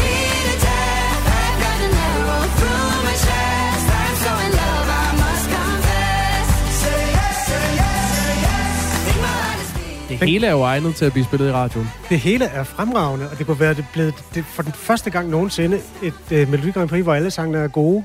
[0.00, 0.12] me
[0.48, 1.24] to death.
[1.40, 3.86] I've got an arrow through my chest.
[4.00, 6.46] I'm so love, I must confess.
[6.82, 10.10] Say yes, say yes, say yes.
[10.10, 10.18] I.
[10.18, 11.88] Det hele er jo egnet til at blive spillet i radioen.
[12.08, 15.28] Det hele er fremragende, og det kunne være det blevet det, for den første gang
[15.28, 18.04] nogensinde et øh, Melodi Grand Prix, hvor alle sangene er gode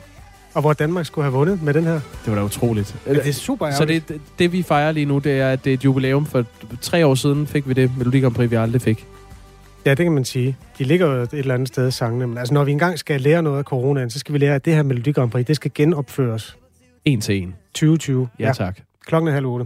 [0.53, 1.93] og hvor Danmark skulle have vundet med den her.
[1.93, 2.95] Det var da utroligt.
[3.07, 5.63] Ja, det er super Så det, det, det, vi fejrer lige nu, det er, at
[5.63, 6.25] det er et jubilæum.
[6.25, 6.45] For
[6.81, 9.05] tre år siden fik vi det Melodi Grand Prix, vi aldrig fik.
[9.85, 10.57] Ja, det kan man sige.
[10.77, 12.27] De ligger jo et eller andet sted, sangene.
[12.27, 14.65] Men altså, når vi engang skal lære noget af coronaen, så skal vi lære, at
[14.65, 16.57] det her Melodi Grand Prix, det skal genopføres.
[17.05, 17.55] En til en.
[17.73, 18.29] 2020.
[18.39, 18.53] Ja, ja.
[18.53, 18.79] tak.
[19.05, 19.65] Klokken er halv otte.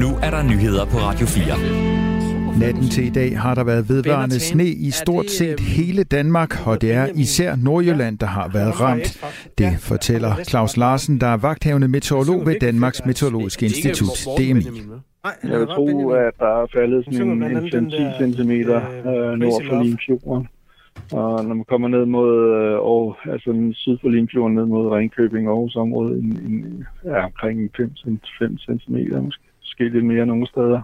[0.00, 1.89] Nu er der nyheder på Radio 4.
[2.60, 6.80] Natten til i dag har der været vedvarende sne i stort set hele Danmark, og
[6.80, 9.08] det er især Nordjylland, der har været ramt.
[9.58, 14.62] Det fortæller Claus Larsen, der er vagthavende meteorolog ved Danmarks Meteorologiske Institut, DMI.
[15.50, 19.82] Jeg vil tro, at der er faldet sådan en, en 5-10 cm øh, nord for
[19.82, 20.48] Limfjorden.
[21.12, 25.48] Og når man kommer ned mod øh, Aarhus, altså syd for Limfjorden, ned mod Ringkøbing
[25.48, 27.90] og Aarhus område, en, en, ja, omkring 5,
[28.38, 30.80] 5 cm, måske, måske lidt mere nogle steder.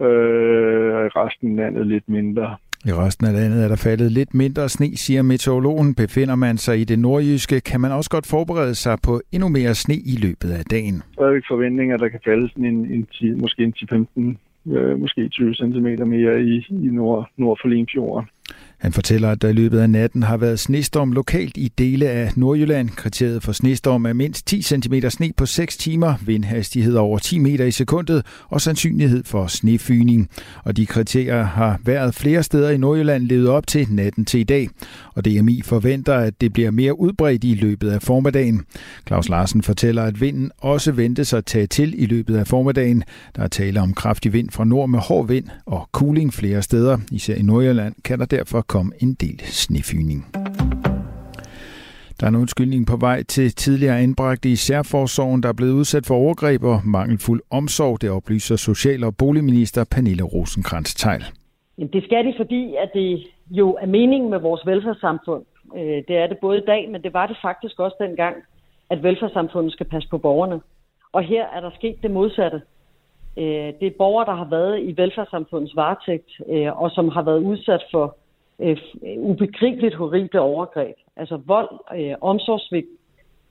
[0.00, 2.56] Øh, og i resten af landet lidt mindre.
[2.84, 5.94] I resten af landet er der faldet lidt mindre sne, siger meteorologen.
[5.94, 9.74] Befinder man sig i det nordjyske, kan man også godt forberede sig på endnu mere
[9.74, 11.02] sne i løbet af dagen.
[11.18, 13.74] Der er ikke forventning, at der kan falde sådan en, en 10, måske en
[14.66, 18.28] 10-15, øh, måske 20 cm mere i, i nord, nord for Limfjorden.
[18.78, 22.32] Han fortæller, at der i løbet af natten har været snestorm lokalt i dele af
[22.36, 22.90] Nordjylland.
[22.90, 27.64] Kriteriet for snestorm er mindst 10 cm sne på 6 timer, vindhastighed over 10 meter
[27.64, 30.28] i sekundet og sandsynlighed for snefyning.
[30.64, 34.44] Og de kriterier har været flere steder i Nordjylland levet op til natten til i
[34.44, 34.68] dag.
[35.14, 38.64] Og DMI forventer, at det bliver mere udbredt i løbet af formiddagen.
[39.06, 43.04] Claus Larsen fortæller, at vinden også ventes at tage til i løbet af formiddagen.
[43.36, 46.98] Der er tale om kraftig vind fra nord med hård vind og cooling flere steder.
[47.12, 50.20] Især i Nordjylland kan der derfor kom en del snefyning.
[52.20, 56.06] Der er en undskyldning på vej til tidligere anbragte i særforsorgen, der er blevet udsat
[56.06, 61.24] for overgreb og mangelfuld omsorg, det oplyser Social- og Boligminister Pernille rosenkrantz teil
[61.92, 65.44] Det skal de, fordi at det jo er meningen med vores velfærdssamfund.
[65.76, 68.36] Øh, det er det både i dag, men det var det faktisk også dengang,
[68.90, 70.60] at velfærdssamfundet skal passe på borgerne.
[71.12, 72.62] Og her er der sket det modsatte.
[73.38, 77.42] Øh, det er borgere, der har været i velfærdssamfundets varetægt, øh, og som har været
[77.42, 78.16] udsat for
[78.62, 80.94] Øh, øh, ubegribeligt horrible overgreb.
[81.16, 82.86] Altså vold, øh, omsorgsvigt,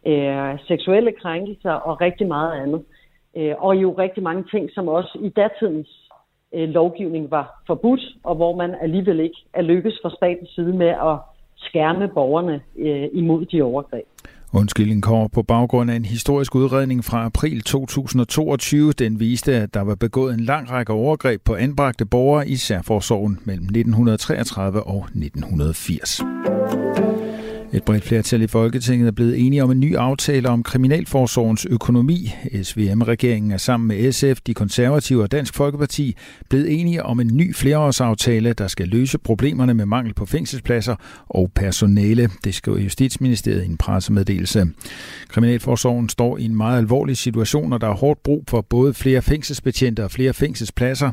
[0.08, 2.84] øh, seksuelle krænkelser og rigtig meget andet.
[3.38, 6.10] Øh, og jo rigtig mange ting, som også i datidens
[6.54, 10.88] øh, lovgivning var forbudt, og hvor man alligevel ikke er lykkes fra statens side med
[10.88, 11.18] at
[11.56, 14.06] skærme borgerne øh, imod de overgreb.
[14.54, 18.92] Undskyldningen kommer på baggrund af en historisk udredning fra april 2022.
[18.92, 23.40] Den viste, at der var begået en lang række overgreb på anbragte borgere i særforsorgen
[23.44, 26.22] mellem 1933 og 1980.
[27.74, 32.34] Et bredt flertal i Folketinget er blevet enige om en ny aftale om Kriminalforsorgens økonomi.
[32.64, 36.16] SVM-regeringen er sammen med SF, de konservative og Dansk Folkeparti
[36.50, 40.96] blevet enige om en ny flereårsaftale, der skal løse problemerne med mangel på fængselspladser
[41.30, 42.30] og personale.
[42.44, 44.68] Det skriver Justitsministeriet i en pressemeddelelse.
[45.28, 49.22] Kriminalforsorgen står i en meget alvorlig situation, og der er hårdt brug for både flere
[49.22, 51.12] fængselsbetjente og flere fængselspladser.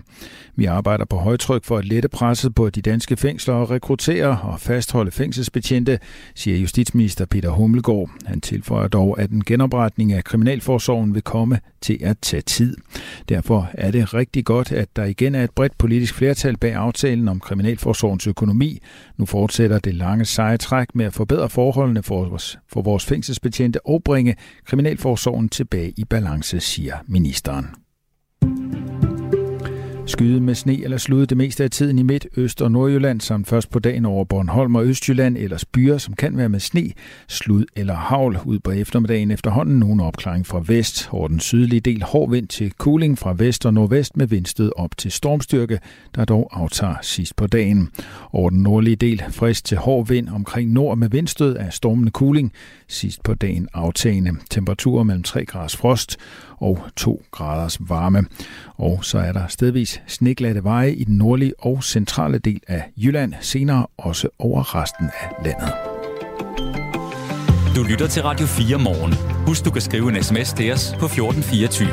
[0.56, 4.60] Vi arbejder på højtryk for at lette presset på de danske fængsler og rekruttere og
[4.60, 5.98] fastholde fængselsbetjente,
[6.44, 8.10] siger justitsminister Peter Hummelgaard.
[8.24, 12.76] Han tilføjer dog, at en genopretning af Kriminalforsorgen vil komme til at tage tid.
[13.28, 17.28] Derfor er det rigtig godt, at der igen er et bredt politisk flertal bag aftalen
[17.28, 18.78] om Kriminalforsorgens økonomi.
[19.16, 23.86] Nu fortsætter det lange seje træk med at forbedre forholdene for vores, for vores fængselsbetjente
[23.86, 27.83] og bringe Kriminalforsorgen tilbage i balance, siger ministeren.
[30.06, 33.48] Skyde med sne eller slud det meste af tiden i Midt, Øst og Nordjylland, samt
[33.48, 36.92] først på dagen over Bornholm og Østjylland, ellers byer, som kan være med sne,
[37.28, 38.38] slud eller havl.
[38.44, 41.08] Ud på eftermiddagen efterhånden nogen opklaring fra vest.
[41.12, 44.96] Over den sydlige del hård vind til cooling fra vest og nordvest med vindstød op
[44.96, 45.78] til stormstyrke,
[46.14, 47.88] der dog aftager sidst på dagen.
[48.32, 52.52] Over den nordlige del frisk til hård vind omkring nord med vindstød af stormende cooling.
[52.88, 54.30] Sidst på dagen aftagende.
[54.50, 56.16] Temperaturer mellem 3 grader frost
[56.60, 58.24] og 2 graders varme.
[58.76, 63.34] Og så er der stedvis sneglatte veje i den nordlige og centrale del af Jylland,
[63.40, 65.72] senere også over resten af landet.
[67.76, 69.14] Du lytter til Radio 4 morgen.
[69.46, 71.88] Husk, du kan skrive en sms til os på 1424.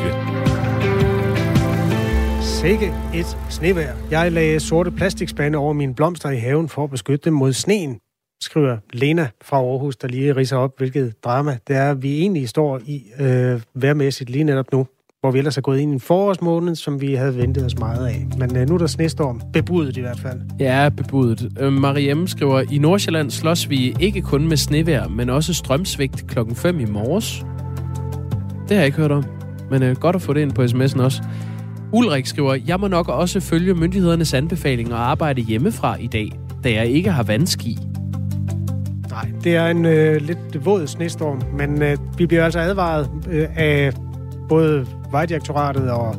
[2.42, 3.94] Sikke et snevær.
[4.12, 8.00] Jeg lagde sorte plastikspande over mine blomster i haven for at beskytte dem mod sneen,
[8.42, 12.80] skriver Lena fra Aarhus, der lige riser op, hvilket drama det er, vi egentlig står
[12.86, 14.88] i øh, værmæssigt lige netop nu
[15.22, 18.08] hvor vi ellers er gået ind i en forårsmåned, som vi havde ventet os meget
[18.08, 18.28] af.
[18.38, 19.42] Men øh, nu er der snestorm.
[19.54, 20.40] Bebudet i hvert fald.
[20.60, 21.52] Ja, bebudet.
[21.60, 26.56] Øh, Mariem skriver, i Nordsjælland slås vi ikke kun med snevejr, men også strømsvigt klokken
[26.56, 27.46] 5 i morges.
[28.62, 29.24] Det har jeg ikke hørt om,
[29.72, 31.24] men øh, godt at få det ind på sms'en også.
[31.94, 36.32] Ulrik skriver, jeg må nok også følge myndighedernes anbefalinger og arbejde hjemmefra i dag,
[36.64, 37.78] da jeg ikke har vandski.
[39.12, 43.48] Nej, det er en øh, lidt våd snestorm, men øh, vi bliver altså advaret øh,
[43.56, 43.94] af
[44.50, 46.16] både Vejdirektoratet og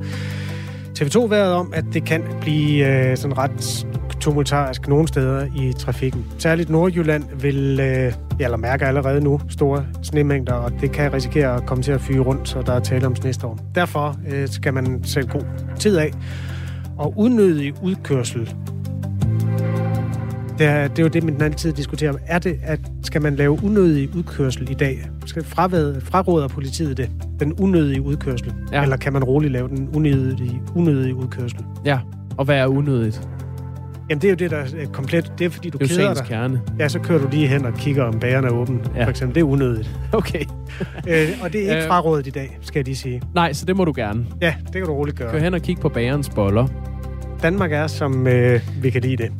[0.98, 3.86] TV2-været om, at det kan blive øh, sådan ret
[4.20, 6.26] tumultarisk nogle steder i trafikken.
[6.38, 11.66] Særligt Nordjylland vil, øh, eller mærker allerede nu, store snemængder, og det kan risikere at
[11.66, 13.58] komme til at fyre rundt, så der er tale om snestorm.
[13.74, 15.42] Derfor øh, skal man sætte god
[15.78, 16.12] tid af.
[16.98, 18.54] Og unødig udkørsel
[20.62, 22.12] det er, det er jo det, man altid diskuterer.
[22.26, 25.08] Er det, at skal man lave unødig udkørsel i dag?
[25.26, 27.10] Skal fravæde, fraråder politiet det?
[27.40, 28.54] Den unødige udkørsel?
[28.72, 28.82] Ja.
[28.82, 31.58] Eller kan man roligt lave den unødige, unødige udkørsel?
[31.84, 31.98] Ja,
[32.36, 33.28] og hvad er unødigt?
[34.10, 35.32] Jamen, det er jo det, der er komplet.
[35.38, 36.24] Det er, fordi du det er keder dig.
[36.24, 36.60] kerne.
[36.78, 38.80] Ja, så kører du lige hen og kigger, om bageren er åben.
[38.96, 39.04] Ja.
[39.04, 39.34] For eksempel.
[39.34, 39.90] Det er unødigt.
[40.12, 40.44] Okay.
[41.08, 41.88] øh, og det er ikke øh.
[41.88, 43.22] frarådet i dag, skal jeg lige sige.
[43.34, 44.26] Nej, så det må du gerne.
[44.40, 45.30] Ja, det kan du roligt gøre.
[45.32, 46.66] Kør hen og kig på bagerens boller.
[47.42, 49.32] Danmark er, som øh, vi kan lide det.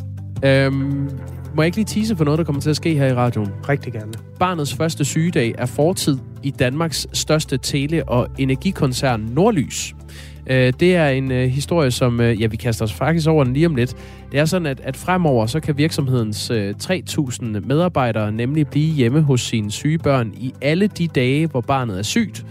[0.44, 1.10] Øhm,
[1.54, 3.48] må jeg ikke lige tease for noget, der kommer til at ske her i radioen?
[3.68, 4.12] Rigtig gerne.
[4.38, 9.94] Barnets første sygedag er fortid i Danmarks største tele- og energikoncern Nordlys.
[10.46, 13.52] Øh, det er en øh, historie, som øh, ja, vi kaster os faktisk over den
[13.52, 13.96] lige om lidt.
[14.32, 19.40] Det er sådan, at, at fremover så kan virksomhedens 3.000 medarbejdere nemlig blive hjemme hos
[19.40, 22.46] sine syge børn i alle de dage, hvor barnet er sygt.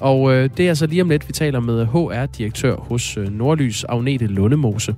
[0.00, 4.94] Og det er altså lige om lidt, vi taler med HR-direktør hos Nordlys, Agnete Lundemose.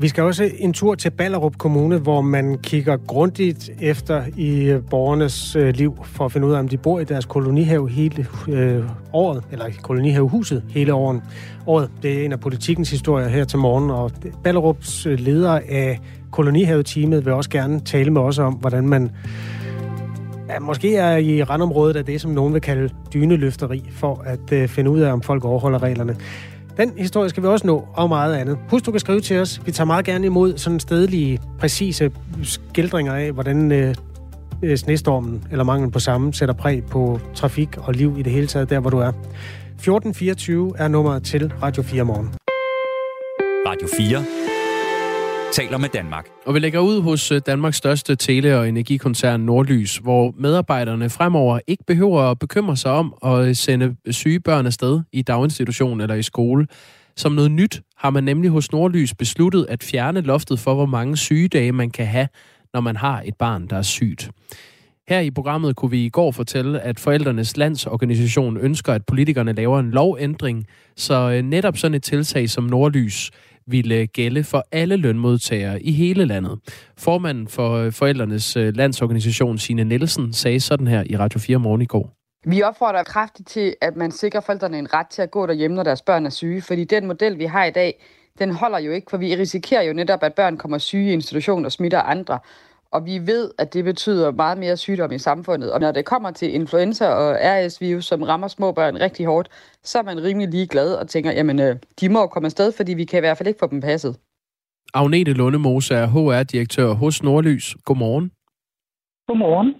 [0.00, 4.82] Vi skal også en tur til Ballerup Kommune, hvor man kigger grundigt efter i øh,
[4.90, 8.26] borgernes øh, liv, for at finde ud af, om de bor i deres kolonihave hele
[8.48, 11.22] øh, året, eller i kolonihavehuset hele året.
[11.66, 11.90] året.
[12.02, 14.10] Det er en af politikens historier her til morgen, og
[14.44, 19.10] Ballerups øh, leder af kolonihaveteamet vil også gerne tale med os om, hvordan man
[20.48, 24.68] ja, måske er i randområdet af det, som nogen vil kalde dyneløfteri, for at øh,
[24.68, 26.16] finde ud af, om folk overholder reglerne.
[26.80, 28.58] Den historie skal vi også nå, og meget andet.
[28.70, 29.60] Husk, du kan skrive til os.
[29.66, 32.10] Vi tager meget gerne imod sådan stedlige, præcise
[32.42, 33.94] skildringer af, hvordan øh,
[34.62, 38.46] øh snestormen, eller manglen på samme, sætter præg på trafik og liv i det hele
[38.46, 39.08] taget, der hvor du er.
[39.08, 42.28] 1424 er nummeret til Radio 4 morgen.
[43.66, 44.49] Radio 4
[45.52, 46.26] taler med Danmark.
[46.46, 51.60] Og vi lægger ud hos øh, Danmarks største tele- og energikoncern Nordlys, hvor medarbejderne fremover
[51.66, 56.14] ikke behøver at bekymre sig om at øh, sende syge børn afsted i daginstitution eller
[56.14, 56.66] i skole.
[57.16, 61.16] Som noget nyt har man nemlig hos Nordlys besluttet at fjerne loftet for, hvor mange
[61.16, 62.28] sygedage man kan have,
[62.74, 64.30] når man har et barn, der er sygt.
[65.08, 69.80] Her i programmet kunne vi i går fortælle, at Forældrenes Landsorganisation ønsker, at politikerne laver
[69.80, 73.30] en lovændring, så øh, netop sådan et tiltag som Nordlys
[73.70, 76.58] ville gælde for alle lønmodtagere i hele landet.
[76.98, 81.82] Formanden for øh, Forældrenes øh, Landsorganisation, Signe Nielsen, sagde sådan her i Radio 4 morgen
[81.82, 82.10] i går.
[82.46, 85.82] Vi opfordrer kraftigt til, at man sikrer forældrene en ret til at gå derhjemme, når
[85.82, 88.04] deres børn er syge, fordi den model, vi har i dag,
[88.38, 91.64] den holder jo ikke, for vi risikerer jo netop, at børn kommer syge i institution
[91.64, 92.38] og smitter andre.
[92.92, 95.72] Og vi ved, at det betyder meget mere sygdom i samfundet.
[95.72, 99.48] Og når det kommer til influenza og RS-virus, som rammer små børn rigtig hårdt,
[99.82, 103.04] så er man rimelig ligeglad og tænker, jamen, øh, de må komme afsted, fordi vi
[103.04, 104.16] kan i hvert fald ikke få dem passet.
[104.94, 107.76] Agnete Lundemose er HR-direktør hos Nordlys.
[107.84, 108.30] Godmorgen.
[109.28, 109.74] Godmorgen.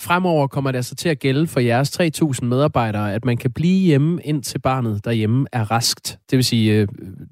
[0.00, 3.86] Fremover kommer det altså til at gælde for jeres 3.000 medarbejdere, at man kan blive
[3.86, 6.18] hjemme, indtil barnet derhjemme er raskt.
[6.30, 6.88] Det vil sige øh,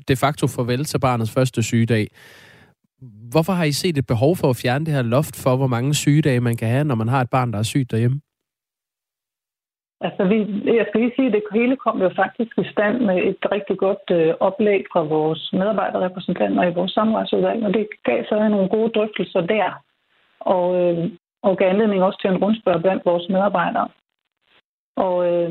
[0.08, 2.08] de facto farvel til barnets første sygedag.
[3.32, 5.94] Hvorfor har I set et behov for at fjerne det her loft for, hvor mange
[5.94, 8.20] sygedage man kan have, når man har et barn, der er sygt derhjemme?
[10.00, 10.38] Altså, vi,
[10.78, 13.76] jeg skal lige sige, at det hele kom jo faktisk i stand med et rigtig
[13.78, 18.90] godt øh, oplæg fra vores medarbejderrepræsentanter i vores samarbejdsudvalg, og det gav så nogle gode
[18.96, 19.82] drøftelser der,
[20.40, 21.10] og, øh,
[21.42, 23.88] og gav anledning også til en rundspørg blandt vores medarbejdere.
[24.96, 25.50] Og øh,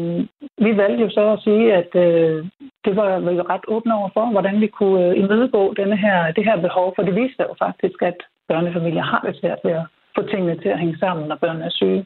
[0.57, 2.45] vi valgte jo så at sige, at øh,
[2.85, 6.45] det var vi ret åbne over for, hvordan vi kunne øh, imødegå denne her, det
[6.45, 10.21] her behov, for det viste jo faktisk, at børnefamilier har det svært ved at få
[10.21, 12.05] tingene til at hænge sammen, når børnene er syge.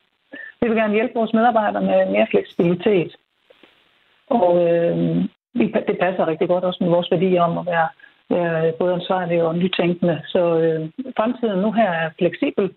[0.61, 3.15] Vi vil gerne hjælpe vores medarbejdere med mere fleksibilitet.
[4.29, 4.97] Og øh,
[5.87, 7.89] det passer rigtig godt også med vores værdier om at være,
[8.29, 10.21] være både ansvarlige og nytænkende.
[10.27, 12.73] Så øh, fremtiden nu her er fleksibel,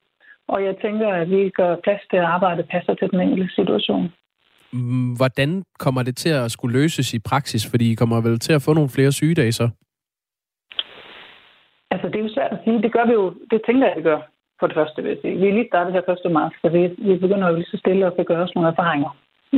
[0.48, 4.12] og jeg tænker, at vi gør plads til at arbejde passer til den enkelte situation.
[5.16, 7.70] Hvordan kommer det til at skulle løses i praksis?
[7.70, 9.68] Fordi I kommer vel til at få nogle flere sygedage så?
[11.90, 12.83] Altså, det er jo svært at sige.
[12.83, 14.20] Det gør vi jo, det tænker jeg, det gør,
[14.60, 15.38] for det første, vil jeg sige.
[15.40, 16.33] Vi er lige startet her 1.
[16.33, 19.10] marts, så vi, vi begynder jo lige så stille at gøre os nogle erfaringer.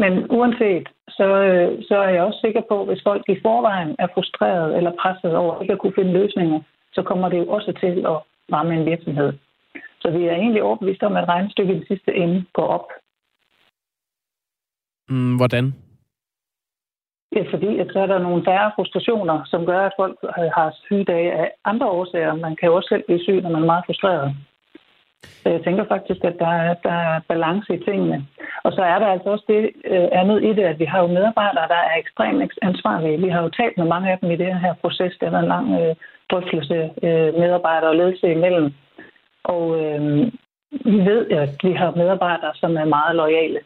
[0.02, 3.96] Men uanset, så, øh, så er jeg også sikker på, at hvis folk i forvejen
[3.98, 6.60] er frustreret eller presset over ikke at kunne finde løsninger,
[6.92, 8.16] så kommer det jo også til at
[8.52, 9.32] ramme en virksomhed.
[10.00, 12.86] Så vi er egentlig overbevist om, at regnestykket i den sidste ende går op.
[15.08, 15.74] Mm, hvordan?
[17.36, 20.74] Ja, fordi at så er der nogle færre frustrationer, som gør, at folk øh, har
[20.84, 22.34] sygedage af andre årsager.
[22.34, 24.34] Man kan jo også selv blive syg, når man er meget frustreret.
[25.42, 28.26] Så jeg tænker faktisk, at der er, der er balance i tingene.
[28.64, 31.06] Og så er der altså også det øh, andet i det, at vi har jo
[31.06, 33.20] medarbejdere, der er ekstremt ansvarlige.
[33.20, 35.12] Vi har jo talt med mange af dem i det her proces.
[35.20, 35.94] Det har en lang øh,
[36.30, 38.72] drøftelse øh, medarbejdere og ledelse imellem.
[39.44, 40.00] Og øh,
[40.70, 43.60] vi ved, at vi har medarbejdere, som er meget lojale.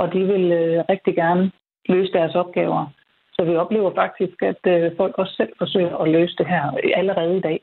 [0.00, 1.50] Og de vil øh, rigtig gerne
[1.88, 2.92] løse deres opgaver.
[3.32, 6.64] Så vi oplever faktisk, at øh, folk også selv forsøger at løse det her
[7.00, 7.60] allerede i dag.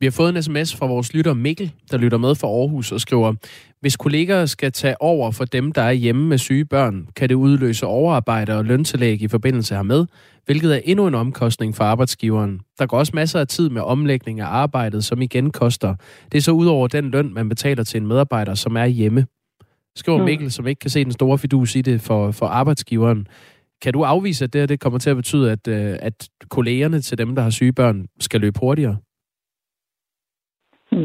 [0.00, 3.00] Vi har fået en sms fra vores lytter Mikkel, der lytter med fra Aarhus og
[3.00, 3.34] skriver,
[3.80, 7.34] hvis kolleger skal tage over for dem, der er hjemme med syge børn, kan det
[7.34, 10.06] udløse overarbejde og løntillæg i forbindelse hermed,
[10.44, 12.60] hvilket er endnu en omkostning for arbejdsgiveren.
[12.78, 15.94] Der går også masser af tid med omlægning af arbejdet, som igen koster.
[16.32, 19.26] Det er så ud over den løn, man betaler til en medarbejder, som er hjemme.
[19.96, 20.24] Skriver mm.
[20.24, 23.26] Mikkel, som ikke kan se den store fidus i det for, for arbejdsgiveren.
[23.82, 27.00] Kan du afvise, at det, her, det kommer til at betyde, at, øh, at kollegerne
[27.00, 28.96] til dem, der har syge børn, skal løbe hurtigere?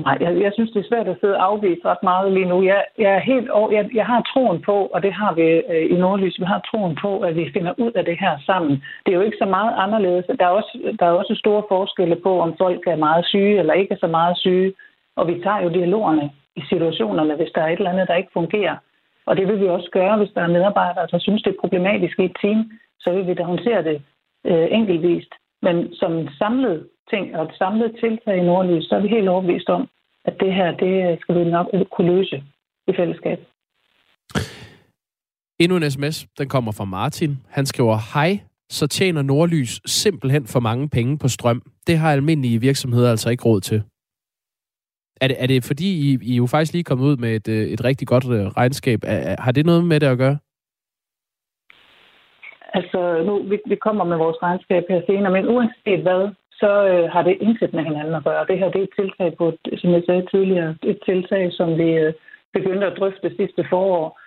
[0.06, 2.64] Nej, jeg, jeg synes, det er svært at sidde og afvise ret meget lige nu.
[2.64, 5.86] Jeg, jeg, er helt over, jeg, jeg har troen på, og det har vi øh,
[5.94, 8.84] i Nordlys, vi har troen på, at vi finder ud af det her sammen.
[9.06, 10.26] Det er jo ikke så meget anderledes.
[10.40, 13.74] Der er også, der er også store forskelle på, om folk er meget syge eller
[13.74, 14.74] ikke er så meget syge.
[15.16, 16.30] Og vi tager jo dialogerne
[16.60, 18.76] i situationerne, hvis der er et eller andet, der ikke fungerer.
[19.28, 22.20] Og det vil vi også gøre, hvis der er medarbejdere, der synes, det er problematisk
[22.20, 22.60] i et team.
[23.00, 23.98] Så vil vi da håndtere det
[24.50, 25.32] øh, enkeltvist.
[25.62, 29.70] Men som samlet ting og et samlet tiltag i Nordlys, så er vi helt overbevist
[29.70, 29.90] om,
[30.26, 32.44] at det her, det øh, skal vi nok kunne løse
[32.88, 33.40] i fællesskab.
[35.60, 37.38] Endnu en sms, den kommer fra Martin.
[37.50, 38.40] Han skriver, hej,
[38.70, 41.62] så tjener Nordlys simpelthen for mange penge på strøm.
[41.88, 43.84] Det har almindelige virksomheder altså ikke råd til.
[45.22, 47.64] Er det, er det fordi, I, I jo faktisk lige kommet ud med et, øh,
[47.74, 49.00] et rigtig godt øh, regnskab?
[49.04, 50.38] Er, har det noget med det at gøre?
[52.74, 57.12] Altså, nu, vi, vi kommer med vores regnskab her senere, men uanset hvad, så øh,
[57.14, 58.46] har det intet med hinanden at gøre.
[58.50, 59.46] Det her det er et tiltag på,
[59.78, 62.14] som jeg sagde tidligere, et tiltag, som vi øh,
[62.54, 64.20] begyndte at drøfte sidste forår,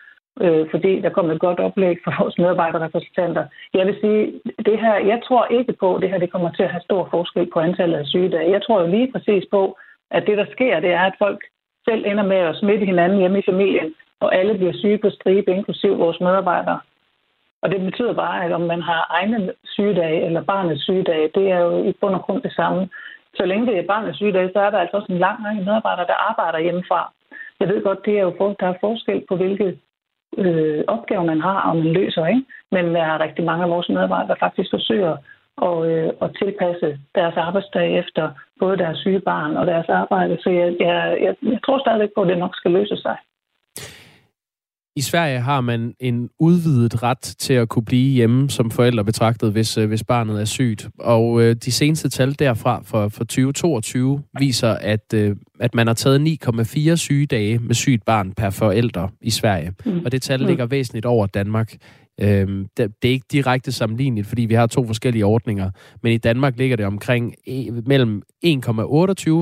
[0.45, 3.45] øh, fordi der kom et godt oplæg fra vores medarbejderrepræsentanter.
[3.75, 6.63] Jeg vil sige, det her, jeg tror ikke på, at det her det kommer til
[6.63, 8.51] at have stor forskel på antallet af sygedage.
[8.51, 9.79] Jeg tror jo lige præcis på,
[10.17, 11.41] at det, der sker, det er, at folk
[11.89, 15.51] selv ender med at smitte hinanden hjemme i familien, og alle bliver syge på stribe,
[15.51, 16.81] inklusiv vores medarbejdere.
[17.63, 21.59] Og det betyder bare, at om man har egne sygedage eller barnets sygedage, det er
[21.59, 22.89] jo i bund og grund det samme.
[23.35, 26.07] Så længe det er barnets sygedage, så er der altså også en lang række medarbejdere,
[26.07, 27.13] der arbejder hjemmefra.
[27.61, 29.79] Jeg ved godt, det er jo for, der er forskel på, hvilke
[30.39, 32.27] øh, opgaver man har, og man løser.
[32.27, 32.45] Ikke?
[32.71, 35.17] Men der er rigtig mange af vores medarbejdere, der faktisk forsøger
[35.69, 38.25] at, øh, at tilpasse deres arbejdsdag efter
[38.61, 40.35] både deres syge barn og deres arbejde.
[40.43, 43.17] Så jeg, jeg, jeg, jeg tror stadigvæk på, at det nok skal løse sig.
[44.97, 49.53] I Sverige har man en udvidet ret til at kunne blive hjemme som forældre betragtet,
[49.53, 50.89] hvis, øh, hvis barnet er sygt.
[50.99, 55.95] Og øh, de seneste tal derfra for, for 2022 viser, at, øh, at man har
[55.95, 56.39] taget
[56.91, 59.73] 9,4 sygedage med sygt barn per forældre i Sverige.
[59.85, 60.05] Mm.
[60.05, 61.75] Og det tal ligger væsentligt over Danmark.
[62.21, 65.71] Øhm, det, det er ikke direkte sammenligneligt, fordi vi har to forskellige ordninger,
[66.03, 68.51] men i Danmark ligger det omkring e, mellem 1,28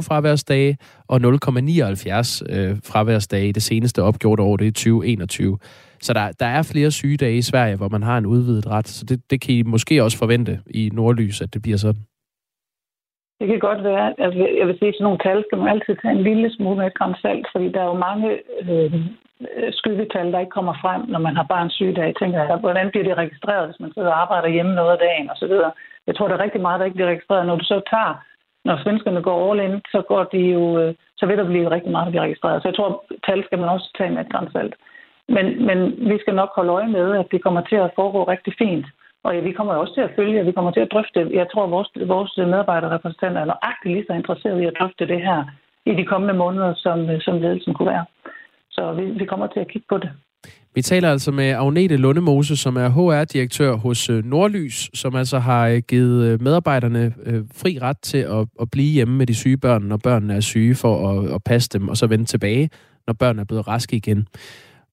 [0.01, 5.59] fraværsdage og 0,79 øh, fraværsdage i det seneste opgjorte år, det er 2021.
[6.03, 9.05] Så der, der er flere sygedage i Sverige, hvor man har en udvidet ret, så
[9.05, 12.10] det, det kan I måske også forvente i Nordlys, at det bliver sådan.
[13.41, 14.15] Det kan godt være.
[14.19, 16.77] Altså, jeg vil sige, at sådan nogle tal skal man altid tage en lille smule
[16.77, 18.29] med et salt, fordi der er jo mange
[18.63, 18.95] øh,
[19.57, 22.07] øh, skyggetal, der ikke kommer frem, når man har barns sygdag.
[22.07, 25.31] Jeg tænker, hvordan bliver det registreret, hvis man sidder og arbejder hjemme noget af dagen
[25.31, 25.55] osv.
[26.07, 27.47] Jeg tror, der er rigtig meget, der ikke bliver registreret.
[27.47, 28.15] Når du så tager,
[28.65, 31.93] når svenskerne går all in, så, går de jo, øh, så vil der blive rigtig
[31.93, 32.63] meget, der bliver registreret.
[32.63, 34.75] Så jeg tror, tal skal man også tage med et salt.
[35.29, 35.79] Men, men
[36.11, 38.87] vi skal nok holde øje med, at det kommer til at foregå rigtig fint.
[39.25, 41.21] Og ja, vi kommer også til at følge, vi kommer til at drøfte.
[41.41, 45.21] Jeg tror, at vores, vores medarbejderrepræsentanter er nøjagtigt lige så interesserede i at drøfte det
[45.29, 45.39] her
[45.87, 48.05] i de kommende måneder, som, som ledelsen kunne være.
[48.71, 50.11] Så vi, vi kommer til at kigge på det.
[50.75, 55.69] Vi taler altså med Agnete Lundemose, som er HR-direktør hos øh, Nordlys, som altså har
[55.69, 57.15] øh, givet øh, medarbejderne
[57.63, 60.75] fri ret til at, at blive hjemme med de syge børn, når børnene er syge,
[60.75, 62.71] for at, at passe dem, og så vende tilbage,
[63.07, 64.29] når børnene er blevet raske igen.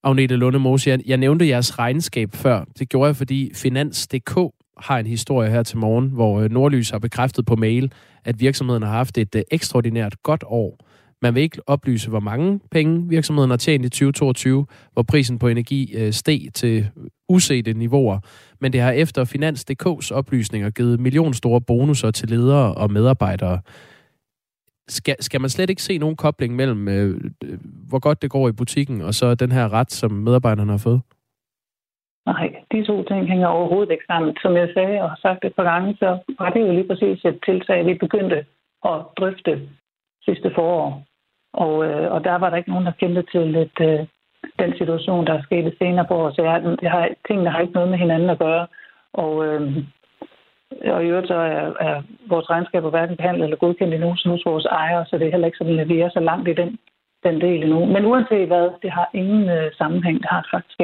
[0.03, 2.63] Agnete Lundemose, jeg, jeg nævnte jeres regnskab før.
[2.79, 4.37] Det gjorde jeg, fordi Finans.dk
[4.77, 7.91] har en historie her til morgen, hvor øh, Nordlys har bekræftet på mail,
[8.25, 10.87] at virksomheden har haft et øh, ekstraordinært godt år.
[11.21, 15.47] Man vil ikke oplyse, hvor mange penge virksomheden har tjent i 2022, hvor prisen på
[15.47, 16.89] energi øh, steg til
[17.29, 18.19] usete niveauer.
[18.61, 23.59] Men det har efter Finans.dk's oplysninger givet millionstore bonusser til ledere og medarbejdere.
[24.87, 27.59] Skal, skal man slet ikke se nogen kobling mellem, øh, øh,
[27.89, 31.01] hvor godt det går i butikken, og så den her ret, som medarbejderne har fået?
[32.25, 34.37] Nej, de to ting hænger overhovedet ikke sammen.
[34.41, 36.09] Som jeg sagde og har sagt et par gange, så
[36.39, 38.45] var det jo lige præcis et tiltag, vi begyndte
[38.91, 39.69] at drøfte
[40.25, 41.03] sidste forår.
[41.53, 43.99] Og, øh, og der var der ikke nogen, der kendte til et, øh,
[44.59, 46.31] den situation, der skete senere på år.
[46.31, 48.67] Så jeg, jeg har, tingene har ikke noget med hinanden at gøre.
[49.13, 49.61] Og, øh,
[50.95, 51.95] og i øvrigt så er, er
[52.29, 55.57] vores regnskaber hverken behandlet eller godkendt endnu hos vores ejere, så det er heller ikke
[55.57, 56.77] sådan, at vi er så langt i den,
[57.23, 57.85] den del endnu.
[57.85, 60.17] Men uanset hvad, det har ingen øh, sammenhæng.
[60.21, 60.79] Det har faktisk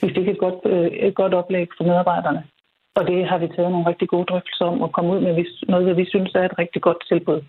[0.00, 2.42] Hvis Vi fik et godt, øh, et godt oplæg for medarbejderne.
[2.94, 5.96] Og det har vi taget nogle rigtig gode drøftelser om at komme ud med noget,
[5.96, 7.40] vi synes er et rigtig godt tilbud.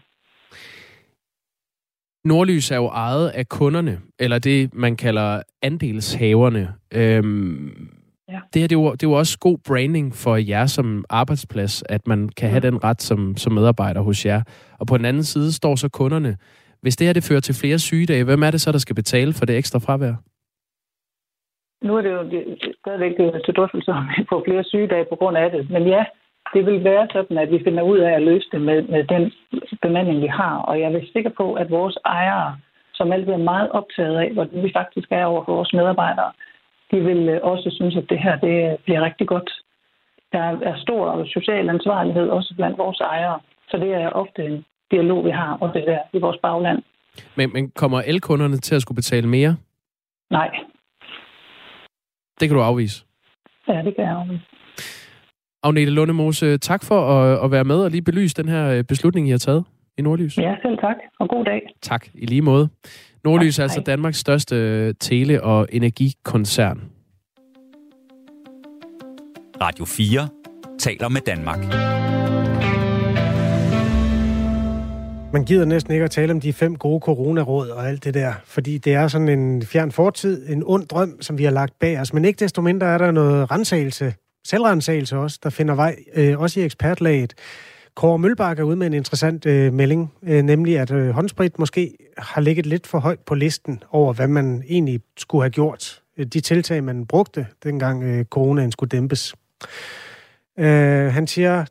[2.25, 6.67] Nordlys er jo ejet af kunderne, eller det, man kalder andelshaverne.
[6.93, 8.02] Øhm,
[8.33, 8.39] ja.
[8.53, 11.83] Det her det er, jo, det er jo også god branding for jer som arbejdsplads,
[11.89, 14.41] at man kan have den ret som, som medarbejder hos jer.
[14.79, 16.37] Og på den anden side står så kunderne.
[16.81, 19.33] Hvis det her det fører til flere sygedage, hvem er det så, der skal betale
[19.33, 20.15] for det ekstra fravær?
[21.87, 22.21] Nu er det jo
[22.81, 23.15] stadigvæk
[23.45, 25.69] til drøftelse om at få flere sygedage på grund af det.
[25.69, 26.03] Men ja,
[26.53, 29.31] det vil være sådan, at vi finder ud af at løse det med, med den
[29.81, 30.55] bemanding, vi har.
[30.57, 32.57] Og jeg er sikker på, at vores ejere,
[32.93, 36.31] som altid er meget optaget af, hvordan vi faktisk er over for vores medarbejdere,
[36.93, 39.49] de vil øh, også synes, at det her det bliver rigtig godt.
[40.31, 43.39] Der er stor social ansvarlighed også blandt vores ejere.
[43.69, 46.79] Så det er ofte en dialog, vi har også der i vores bagland.
[47.35, 49.55] Men, men kommer elkunderne til at skulle betale mere?
[50.29, 50.49] Nej.
[52.39, 53.05] Det kan du afvise?
[53.67, 54.43] Ja, det kan jeg afvise.
[55.63, 59.27] Agnete Lundemose, tak for at, at være med og lige belyse den her øh, beslutning,
[59.27, 59.65] I har taget
[59.97, 60.37] i Nordlys.
[60.37, 61.61] Ja, selv tak, og god dag.
[61.81, 62.69] Tak, i lige måde.
[63.23, 66.81] Nordlys er altså Danmarks største øh, tele- og energikoncern.
[69.61, 70.27] Radio 4
[70.79, 71.59] taler med Danmark.
[75.33, 78.33] Man gider næsten ikke at tale om de fem gode coronaråd og alt det der,
[78.45, 81.99] fordi det er sådan en fjern fortid, en ond drøm, som vi har lagt bag
[81.99, 82.13] os.
[82.13, 84.13] Men ikke desto mindre er der noget rensagelse
[84.47, 87.33] selvrensagelse også, der finder vej, øh, også i ekspertlaget.
[87.95, 91.97] Kåre Mølbak er ude med en interessant øh, melding, øh, nemlig at øh, håndsprit måske
[92.17, 96.01] har ligget lidt for højt på listen over, hvad man egentlig skulle have gjort.
[96.17, 99.35] Øh, de tiltag, man brugte, dengang øh, coronaen skulle dæmpes.
[100.59, 101.65] Øh, han siger,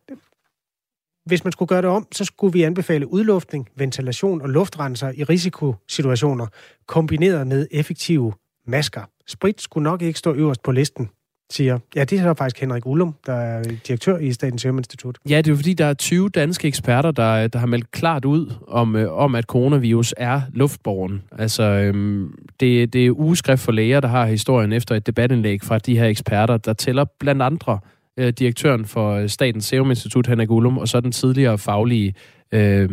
[1.25, 5.25] hvis man skulle gøre det om, så skulle vi anbefale udluftning, ventilation og luftrenser i
[5.25, 6.47] risikosituationer,
[6.87, 8.33] kombineret med effektive
[8.67, 9.03] masker.
[9.27, 11.11] Sprit skulle nok ikke stå øverst på listen
[11.55, 15.19] siger, ja, det er så faktisk Henrik Ullum, der er direktør i Statens Serum Institut.
[15.29, 18.25] Ja, det er jo fordi, der er 20 danske eksperter, der, der har meldt klart
[18.25, 21.23] ud om, øh, om at coronavirus er luftborgen.
[21.39, 25.79] Altså, øhm, det, det er ugeskrift for læger, der har historien efter et debatindlæg fra
[25.79, 27.79] de her eksperter, der tæller blandt andre
[28.17, 32.15] øh, direktøren for øh, Statens Serum Institut, Henrik Ullum, og så den tidligere faglige
[32.53, 32.89] øh,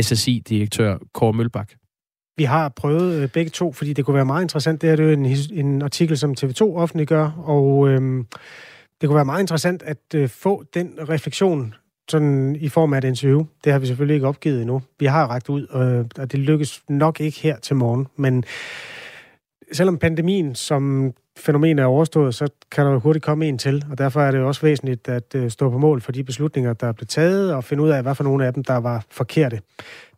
[0.00, 1.72] SSI-direktør, Kåre Mølbak.
[2.36, 4.82] Vi har prøvet øh, begge to, fordi det kunne være meget interessant.
[4.82, 5.26] Det her det er jo en,
[5.66, 8.26] en artikel, som TV2 offentliggør, og øhm,
[9.00, 11.74] det kunne være meget interessant at øh, få den refleksion
[12.08, 13.44] sådan i form af et interview.
[13.64, 14.82] Det har vi selvfølgelig ikke opgivet endnu.
[14.98, 18.06] Vi har rækket ud, øh, og det lykkes nok ikke her til morgen.
[18.16, 18.44] Men
[19.72, 24.20] selvom pandemien som fænomen er overstået, så kan der hurtigt komme en til, og derfor
[24.20, 27.08] er det også væsentligt at øh, stå på mål for de beslutninger, der er blevet
[27.08, 29.60] taget, og finde ud af, hvad for nogle af dem, der var forkerte.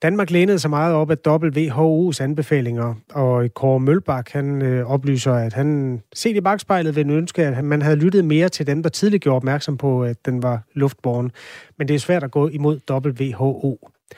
[0.02, 5.52] Danmark lænede sig meget op af WHO's anbefalinger, og Kåre Mølbak, han øh, oplyser, at
[5.52, 9.22] han set i bagspejlet vil ønske, at man havde lyttet mere til dem, der tidligt
[9.22, 11.32] gjorde opmærksom på, at den var luftborgen.
[11.78, 13.78] Men det er svært at gå imod WHO.
[13.80, 14.16] Det,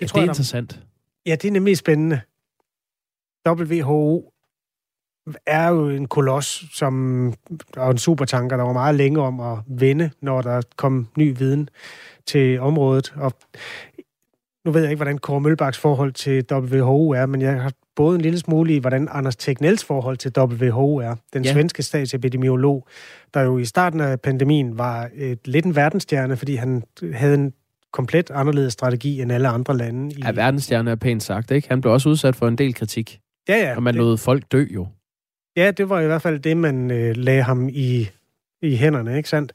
[0.00, 0.80] ja, tror det er jeg, interessant.
[1.26, 2.20] Ja, det er nemlig spændende.
[3.48, 4.32] WHO
[5.46, 7.34] er jo en koloss, som
[7.76, 11.68] og en supertanker, der var meget længe om at vende, når der kom ny viden
[12.26, 13.12] til området.
[13.16, 13.32] Og
[14.64, 18.14] nu ved jeg ikke, hvordan Kåre Mølbaks forhold til WHO er, men jeg har både
[18.14, 21.14] en lille smule i, hvordan Anders Tegnells forhold til WHO er.
[21.32, 21.52] Den ja.
[21.52, 22.86] svenske statsepidemiolog,
[23.34, 27.52] der jo i starten af pandemien var et, lidt en verdensstjerne, fordi han havde en
[27.92, 30.14] komplet anderledes strategi end alle andre lande.
[30.14, 30.20] I...
[30.24, 31.68] Ja, verdensstjerne er pænt sagt, ikke?
[31.68, 33.20] Han blev også udsat for en del kritik.
[33.48, 33.76] Ja, ja.
[33.76, 34.02] Og man det...
[34.02, 34.86] lod folk dø jo.
[35.56, 38.10] Ja, det var i hvert fald det, man øh, lagde ham i,
[38.62, 39.52] i hænderne, ikke sandt?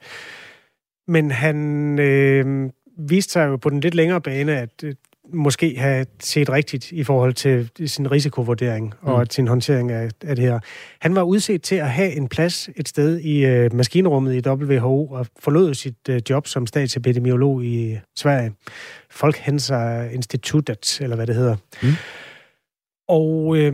[1.07, 4.95] Men han øh, viste sig jo på den lidt længere bane, at øh,
[5.33, 9.07] måske have set rigtigt i forhold til sin risikovurdering mm.
[9.07, 10.59] og sin håndtering af, af det her.
[11.01, 15.07] Han var udset til at have en plads et sted i øh, maskinrummet i WHO
[15.07, 18.53] og forlod sit øh, job som statsepidemiolog i Sverige.
[19.09, 21.55] Folkhälsa Institutet, eller hvad det hedder.
[21.83, 21.89] Mm.
[23.07, 23.73] Og øh,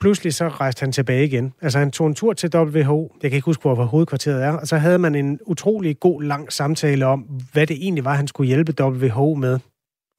[0.00, 1.52] pludselig så rejste han tilbage igen.
[1.62, 4.66] Altså han tog en tur til WHO, jeg kan ikke huske, hvor hovedkvarteret er, og
[4.66, 7.20] så havde man en utrolig god, lang samtale om,
[7.52, 9.58] hvad det egentlig var, han skulle hjælpe WHO med.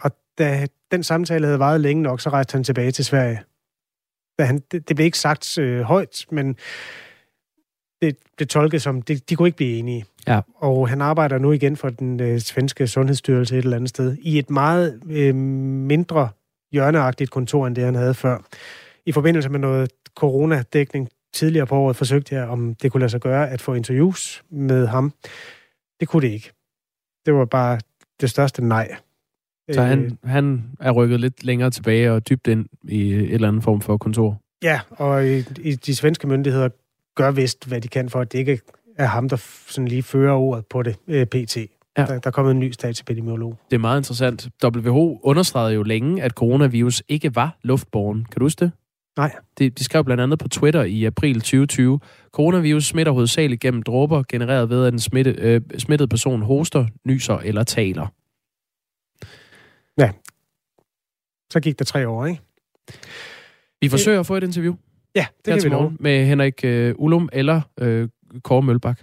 [0.02, 3.42] Og da den samtale havde varet længe nok, så rejste han tilbage til Sverige.
[4.40, 6.56] Da han, det, det blev ikke sagt øh, højt, men
[8.02, 10.06] det blev tolket som, det, de kunne ikke blive enige.
[10.28, 10.42] Ja.
[10.56, 14.40] Og han arbejder nu igen for den øh, svenske sundhedsstyrelse et eller andet sted, i
[14.40, 16.30] et meget øh, mindre
[16.72, 18.38] hjørneagtigt kontor, end det han havde før.
[19.08, 23.22] I forbindelse med noget coronadækning tidligere på året forsøgte jeg, om det kunne lade sig
[23.22, 25.14] gøre at få interviews med ham.
[25.99, 26.51] Det kunne det ikke.
[27.26, 27.80] Det var bare
[28.22, 28.95] det største nej.
[29.72, 33.64] Så han, han er rykket lidt længere tilbage og dybt ind i et eller andet
[33.64, 34.41] form for kontor?
[34.64, 36.70] Ja, og i, i de svenske myndigheder
[37.16, 38.60] gør vist, hvad de kan for, at det ikke
[38.97, 39.36] er ham, der
[39.68, 41.58] sådan lige fører ordet på det, øh, PT.
[41.58, 41.66] Ja.
[41.97, 43.58] Der, der er kommet en ny statsepidemiolog.
[43.70, 44.49] Det er meget interessant.
[44.64, 48.26] WHO understregede jo længe, at coronavirus ikke var luftborgen.
[48.26, 48.72] Kan du huske det?
[49.18, 49.36] Nej.
[49.59, 51.99] De, de skrev blandt andet på Twitter i april 2020,
[52.32, 57.38] coronavirus smitter hovedsageligt gennem dråber, genereret ved, at en smitte, øh, smittet person hoster, nyser
[57.38, 58.07] eller taler.
[59.97, 60.11] Ja.
[61.53, 62.41] Så gik der tre år, ikke?
[63.82, 64.76] Vi forsøger at få et interview.
[65.15, 68.09] Ja, det kan vi morgen med Henrik øh, Ullum eller øh,
[68.43, 69.01] Kåre Mølbak.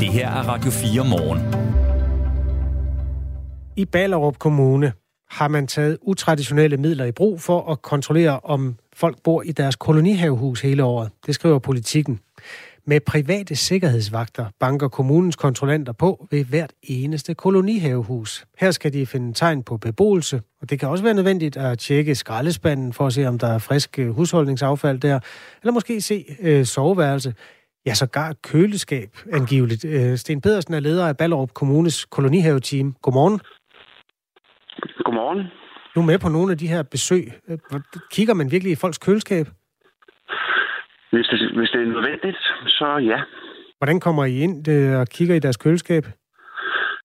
[0.00, 1.40] Det her er Radio 4 morgen.
[3.76, 4.92] I Ballerup Kommune
[5.30, 9.76] har man taget utraditionelle midler i brug for at kontrollere, om folk bor i deres
[9.76, 11.10] kolonihavehus hele året.
[11.26, 12.20] Det skriver politikken.
[12.86, 18.44] Med private sikkerhedsvagter banker kommunens kontrollanter på ved hvert eneste kolonihavehus.
[18.58, 22.14] Her skal de finde tegn på beboelse, og det kan også være nødvendigt at tjekke
[22.14, 25.20] skraldespanden for at se, om der er frisk øh, husholdningsaffald der,
[25.62, 27.34] eller måske se øh, soveværelse.
[27.86, 29.84] Ja, sågar køleskab angiveligt.
[29.84, 32.94] Øh, Sten Pedersen er leder af Ballerup Kommunes kolonihaveteam.
[33.02, 33.40] Godmorgen.
[35.10, 35.42] Godmorgen.
[35.94, 37.24] Du er med på nogle af de her besøg.
[38.14, 39.46] Kigger man virkelig i folks køleskab?
[41.12, 42.40] Hvis det, hvis det er nødvendigt,
[42.78, 43.18] så ja.
[43.78, 46.04] Hvordan kommer I ind øh, og kigger i deres køleskab?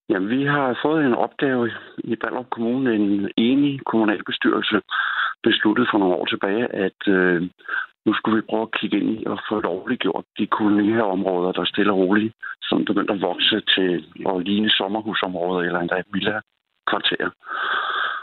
[0.09, 2.95] Jamen, vi har fået en opgave i Ballerup Kommune.
[2.95, 4.77] En enig kommunalbestyrelse
[5.43, 7.41] besluttede for nogle år tilbage, at øh,
[8.05, 11.91] nu skulle vi prøve at kigge ind i og få lovliggjort de kolonihaveområder, der stille
[11.91, 13.91] og roligt, som begyndte at vokse til
[14.31, 16.39] at ligne sommerhusområder eller endda villa
[16.89, 17.29] kvarter.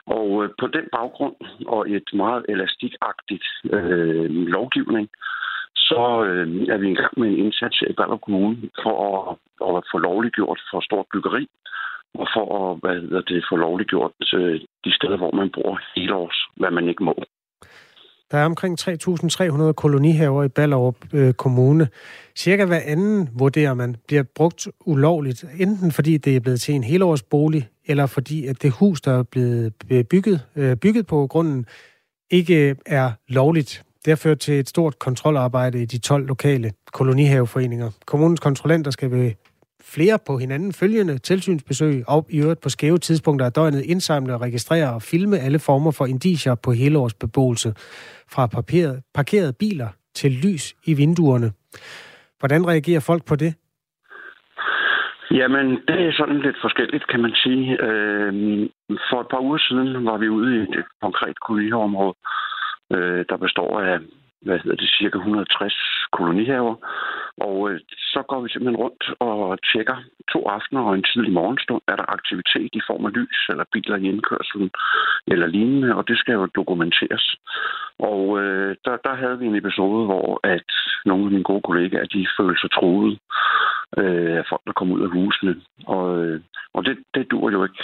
[0.06, 1.36] Og øh, på den baggrund
[1.66, 3.46] og et meget elastikagtigt
[3.76, 5.08] øh, lovgivning,
[5.76, 9.84] så øh, er vi i gang med en indsats i Ballerup Kommune for at, at
[9.92, 11.46] få lovliggjort for stort byggeri,
[12.14, 16.14] og for at hvad hedder det, få lovliggjort øh, de steder, hvor man bor hele
[16.14, 17.14] års, hvad man ikke må.
[18.32, 21.88] Der er omkring 3.300 kolonihaver i Ballerup øh, Kommune.
[22.36, 26.84] Cirka hver anden, vurderer man, bliver brugt ulovligt, enten fordi det er blevet til en
[26.84, 31.66] helårsbolig, eller fordi at det hus, der er blevet øh, bygget, øh, bygget på grunden,
[32.30, 33.84] ikke øh, er lovligt.
[34.04, 37.90] Det har ført til et stort kontrolarbejde i de 12 lokale kolonihaveforeninger.
[38.06, 39.32] Kommunens kontrollanter skal ved
[39.84, 44.94] flere på hinanden følgende tilsynsbesøg og i øvrigt på skæve tidspunkter af døgnet indsamle, registrere
[44.94, 47.74] og filme alle former for indicier på helårsbeboelse
[48.34, 51.52] fra parkeret, parkerede biler til lys i vinduerne.
[52.40, 53.54] Hvordan reagerer folk på det?
[55.30, 57.82] Jamen, det er sådan lidt forskelligt, kan man sige.
[57.86, 58.32] Øh,
[59.10, 62.14] for et par uger siden var vi ude i et konkret kolonihaveområde,
[62.92, 63.98] øh, der består af
[64.42, 65.74] hvad hedder det, cirka 160
[66.12, 66.74] kolonihaver.
[67.46, 67.80] Og øh,
[68.12, 69.98] så går vi simpelthen rundt og tjekker
[70.32, 73.96] to aftener og en tidlig morgenstund, er der aktivitet i form af lys eller biler
[73.96, 74.70] i indkørselen
[75.26, 77.36] eller lignende, og det skal jo dokumenteres.
[77.98, 80.70] Og øh, der, der havde vi en episode, hvor at
[81.04, 83.18] nogle af mine gode kollegaer, de følte sig truet
[83.98, 85.54] øh, af folk, der kom ud af husene.
[85.86, 86.40] Og, øh,
[86.74, 87.82] og det, det dur jo ikke.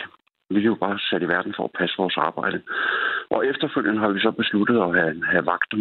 [0.51, 2.63] Vi er jo bare sat i verden for at passe vores arbejde.
[3.31, 5.79] Og efterfølgende har vi så besluttet at have, have vagter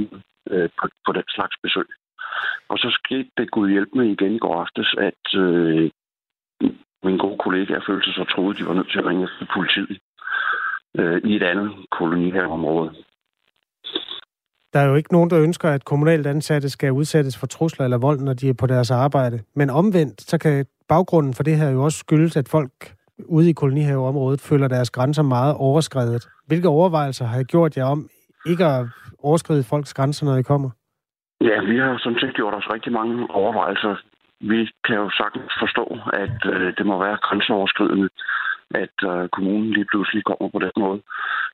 [0.51, 1.87] øh, på, på den slags besøg.
[2.69, 5.89] Og så skete det Gud hjælp med igen i går aftes, at øh,
[7.03, 9.99] mine gode kollega følte sig så troede, de var nødt til at ringe til politiet
[10.99, 12.91] øh, i et andet kolonihavområde.
[14.73, 17.97] Der er jo ikke nogen, der ønsker, at kommunalt ansatte skal udsættes for trusler eller
[17.97, 19.39] vold, når de er på deres arbejde.
[19.55, 22.71] Men omvendt, så kan baggrunden for det her jo også skyldes, at folk
[23.25, 26.27] ude i kolonihaveområdet føler deres grænser meget overskredet.
[26.47, 28.09] Hvilke overvejelser har I gjort jer om
[28.45, 28.85] ikke at
[29.19, 30.69] overskride folks grænser, når I kommer?
[31.41, 33.95] Ja, vi har som set gjort os rigtig mange overvejelser.
[34.41, 38.09] Vi kan jo sagtens forstå, at øh, det må være grænseoverskridende,
[38.83, 41.01] at øh, kommunen lige pludselig kommer på den måde.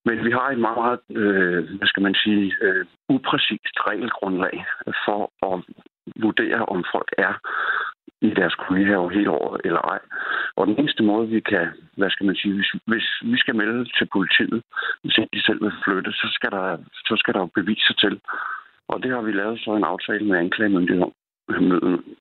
[0.06, 4.66] Men vi har et meget, meget øh, hvad skal man sige, øh, upræcist regelgrundlag
[5.06, 5.56] for at
[6.24, 7.34] vurdere, om folk er
[8.28, 10.00] i deres kolonihave hele året eller ej.
[10.56, 11.68] Og den eneste måde, vi kan,
[11.98, 14.64] hvad skal man sige, hvis, hvis vi skal melde til politiet,
[15.02, 18.20] hvis de selv vil flytte, så skal der, så skal der jo beviser til.
[18.88, 21.14] Og det har vi lavet så en aftale med anklagemyndigheden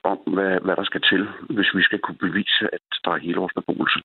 [0.05, 4.01] om, hvad, hvad der skal til, hvis vi skal kunne bevise, at der er helårsbeboelse.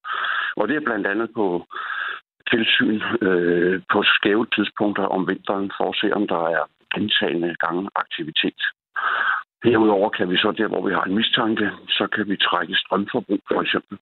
[0.55, 1.65] Og det er blandt andet på
[2.51, 6.63] tilsyn øh, på skæve tidspunkter om vinteren for at se, om der er
[6.95, 8.61] gentagende gange aktivitet.
[9.63, 13.39] Herudover kan vi så der, hvor vi har en mistanke, så kan vi trække strømforbrug
[13.47, 13.97] for eksempel,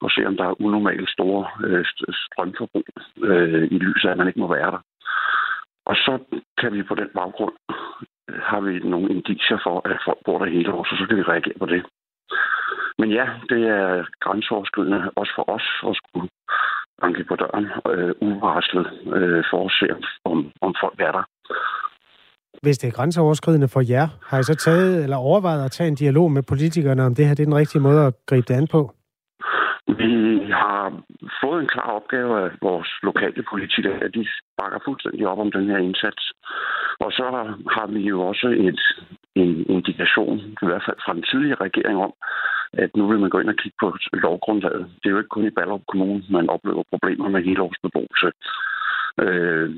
[0.00, 1.84] og se om der er unormalt store øh,
[2.24, 2.84] strømforbrug
[3.22, 4.82] øh, i lyset af, at man ikke må være der.
[5.86, 6.18] Og så
[6.58, 7.54] kan vi på den baggrund,
[8.30, 11.16] øh, har vi nogle indicier for, at folk bor der hele året, så så kan
[11.16, 11.82] vi reagere på det.
[12.98, 16.28] Men ja, det er grænseoverskridende også for os at skulle
[17.00, 18.86] banke på døren øh, uvarslet
[19.16, 19.86] øh, for at se,
[20.24, 21.24] om, om folk er der.
[22.64, 25.94] Hvis det er grænseoverskridende for jer, har I så taget eller overvejet at tage en
[25.94, 28.68] dialog med politikerne, om det her det er den rigtige måde at gribe det an
[28.76, 28.80] på?
[30.02, 30.12] Vi
[30.62, 30.82] har
[31.42, 34.26] fået en klar opgave af vores lokale politikere, at de
[34.58, 36.22] bakker fuldstændig op om den her indsats.
[37.04, 37.24] Og så
[37.76, 38.82] har vi jo også et,
[39.42, 42.12] en indikation, i hvert fald fra den tidligere regering om,
[42.72, 44.84] at nu vil man gå ind og kigge på lovgrundlaget.
[44.98, 48.28] Det er jo ikke kun i Ballerup Kommune, man oplever problemer med helårsbeboelse.
[49.24, 49.68] Øh,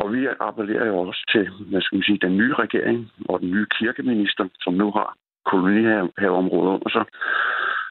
[0.00, 3.50] og vi appellerer jo også til, hvad skal man sige, den nye regering og den
[3.50, 5.08] nye kirkeminister, som nu har
[5.50, 7.06] kolonihaveområdet under sig,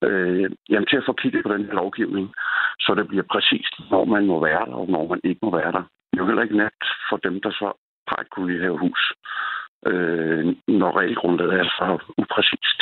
[0.08, 2.34] øh, jamen til at få kigget på den her lovgivning,
[2.80, 5.72] så det bliver præcist, hvor man må være der, og når man ikke må være
[5.72, 5.84] der.
[6.10, 7.68] Det er jo heller ikke net for dem, der så
[8.08, 9.14] har et kolonihavehus,
[9.88, 11.88] øh, når regelgrundlaget er så
[12.18, 12.80] upræcist.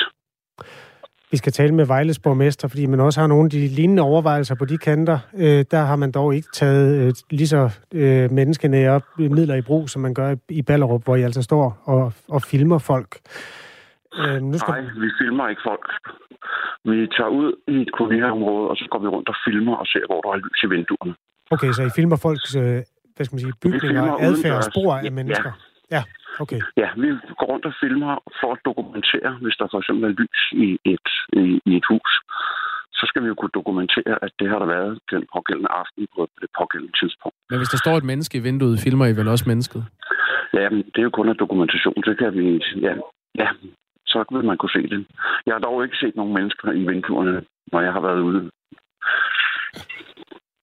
[1.34, 4.56] Vi skal tale med Vejles borgmester, fordi man også har nogle af de lignende overvejelser
[4.56, 5.20] på de kanter.
[5.38, 7.62] Øh, der har man dog ikke taget øh, lige så
[7.94, 12.14] øh, menneskenære midler i brug, som man gør i Ballerup, hvor I altså står og,
[12.30, 13.12] og filmer folk.
[14.20, 14.72] Øh, nu skal...
[14.72, 15.86] Nej, vi filmer ikke folk.
[16.86, 20.06] Vi tager ud i et kolonihaveområde, og så går vi rundt og filmer og ser,
[20.10, 21.14] hvor der er lys i vinduerne.
[21.52, 22.80] Okay, så I filmer folks øh,
[23.16, 25.52] hvad skal man sige, bygninger, adfærd og spor af mennesker?
[25.92, 25.96] Ja.
[25.98, 26.04] ja.
[26.40, 26.62] Okay.
[26.78, 27.08] Ja, vi
[27.40, 31.10] går rundt og filmer for at dokumentere, hvis der for eksempel er lys i et,
[31.44, 32.12] i, i et hus,
[32.94, 36.22] så skal vi jo kunne dokumentere, at det har der været den pågældende aften på
[36.42, 37.38] det pågældende tidspunkt.
[37.50, 39.82] Men hvis der står et menneske i vinduet, filmer I vel også mennesket?
[40.54, 42.04] Ja, men det er jo kun en dokumentation.
[42.08, 42.46] Det kan vi,
[42.88, 42.94] ja,
[43.42, 43.50] ja,
[44.12, 45.06] så vil man kunne se det.
[45.46, 48.42] Jeg har dog ikke set nogen mennesker i vinduerne, når jeg har været ude.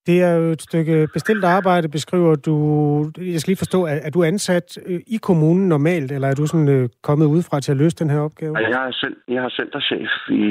[0.07, 2.55] Det er jo et stykke bestilt arbejde, beskriver du.
[3.19, 6.47] Jeg skal lige forstå, er, er du ansat øh, i kommunen normalt, eller er du
[6.47, 8.59] sådan øh, kommet udefra til at løse den her opgave?
[8.59, 10.45] Jeg er, selv, jeg er centerchef i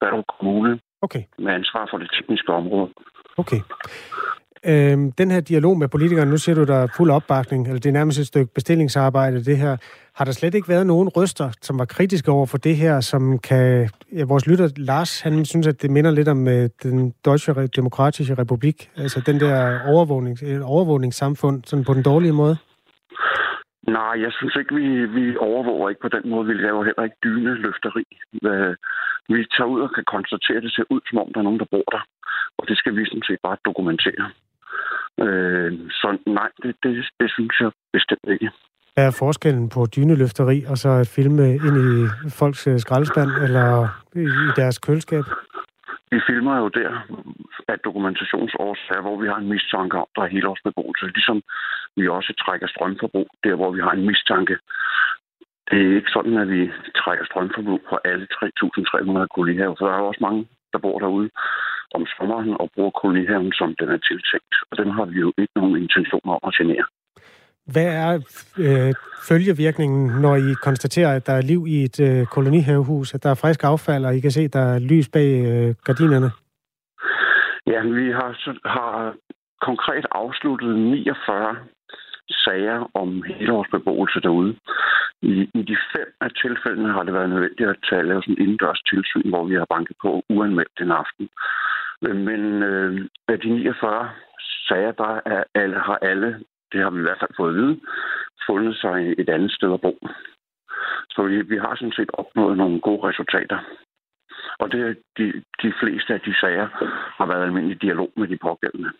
[0.00, 0.80] Ballerup Kommune.
[1.02, 1.22] Okay.
[1.38, 2.88] Med ansvar for det tekniske område.
[3.36, 3.60] Okay.
[4.68, 7.88] Øh, den her dialog med politikerne, nu siger du, der er fuld opbakning, eller det
[7.88, 9.76] er nærmest et stykke bestillingsarbejde, det her.
[10.14, 13.38] Har der slet ikke været nogen røster, som var kritiske over for det her, som
[13.38, 13.90] kan...
[14.12, 18.34] Ja, vores lytter, Lars, han synes, at det minder lidt om øh, den Deutsche Demokratische
[18.34, 22.56] Republik, altså den der overvågning, overvågningssamfund, sådan på den dårlige måde.
[23.88, 24.86] Nej, jeg synes ikke, vi,
[25.18, 26.46] vi overvåger ikke på den måde.
[26.46, 28.04] Vi laver heller ikke dyne løfteri.
[28.50, 28.74] Øh,
[29.28, 31.62] vi tager ud og kan konstatere, at det ser ud, som om der er nogen,
[31.62, 32.02] der bor der.
[32.58, 34.26] Og det skal vi sådan set bare dokumentere.
[35.24, 38.50] Øh, så nej, det, det, det synes jeg bestemt ikke.
[38.94, 41.92] Hvad er forskellen på dyneløfteri og så at filme ind i
[42.40, 43.68] folks øh, skraldespand eller
[44.14, 44.26] i
[44.60, 45.24] deres køleskab?
[46.10, 46.90] Vi filmer jo der
[47.68, 51.06] af dokumentationsårsager, hvor vi har en mistanke om, der er helårsbeboelse.
[51.06, 51.42] Ligesom
[51.96, 54.56] vi også trækker strømforbrug der, hvor vi har en mistanke.
[55.70, 56.70] Det er ikke sådan, at vi
[57.00, 61.30] trækker strømforbrug på alle 3.300 kolonihaver, for der er jo også mange, der bor derude
[61.94, 64.54] om sommeren og bruger kolonihaven, som den er tiltænkt.
[64.70, 66.86] Og dem har vi jo ikke nogen intention om at genere.
[67.72, 68.12] Hvad er
[68.64, 68.92] øh,
[69.28, 73.40] følgevirkningen, når I konstaterer, at der er liv i et øh, kolonihavehus, at der er
[73.42, 76.30] frisk affald, og I kan se, at der er lys bag øh, gardinerne?
[77.66, 78.30] Ja, vi har,
[78.68, 79.14] har
[79.60, 81.56] konkret afsluttet 49
[82.28, 84.56] sager om helårsbeboelse derude.
[85.22, 88.42] I, I de fem af tilfældene har det været nødvendigt at tage, lave sådan en
[88.42, 91.28] indendørs tilsyn, hvor vi har banket på uanmeldt den aften.
[92.02, 94.10] Men øh, af de 49
[94.68, 97.80] sager, der er alle, har alle, det har vi i hvert fald fået at vide,
[98.46, 99.98] fundet sig et andet sted at bo.
[101.10, 103.58] Så vi, vi har sådan set opnået nogle gode resultater.
[104.58, 105.32] Og det, de,
[105.62, 106.68] de fleste af de sager
[107.18, 108.90] har været almindelig dialog med de pågældende.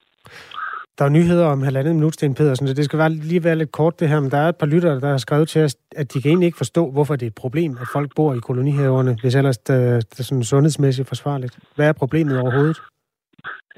[0.99, 3.73] Der er nyheder om halvandet minut, Sten Pedersen, så det skal være, lige være lidt
[3.73, 6.15] kort det her, men der er et par lyttere, der har skrevet til os, at
[6.15, 9.17] de kan egentlig ikke forstå, hvorfor det er et problem, at folk bor i kolonihaverne,
[9.23, 11.59] hvis ellers det, det er sådan sundhedsmæssigt forsvarligt.
[11.77, 12.79] Hvad er problemet overhovedet?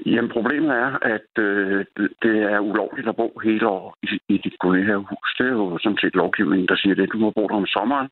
[0.05, 1.85] Jamen, problemet er, at øh,
[2.23, 5.35] det er ulovligt at bo hele år i, i dit kolonihavehus.
[5.37, 7.09] Det er jo sådan set lovgivningen, der siger det.
[7.13, 8.09] Du må bo der om sommeren,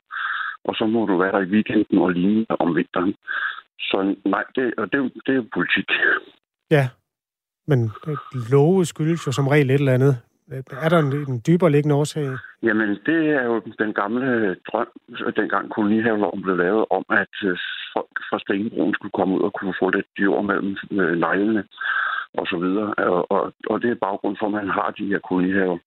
[0.64, 3.14] og så må du være der i weekenden og lignende om vinteren.
[3.80, 5.88] Så nej, det, og det, det er jo politik.
[6.70, 6.88] Ja,
[7.70, 8.16] men øh,
[8.52, 10.14] love skyldes jo som regel et eller andet.
[10.84, 12.26] Er der en, en dybere liggende årsag?
[12.62, 14.88] Jamen, det er jo den gamle drøm,
[15.26, 17.56] øh, dengang kolonihaveloven blev lavet, om at øh,
[17.94, 20.76] folk fra Stenbroen skulle komme ud og kunne få lidt jord mellem
[21.24, 21.64] lejlene
[22.38, 22.94] og så videre.
[22.94, 25.78] Og, og, og det er baggrund for, at man har de her kolonihaver.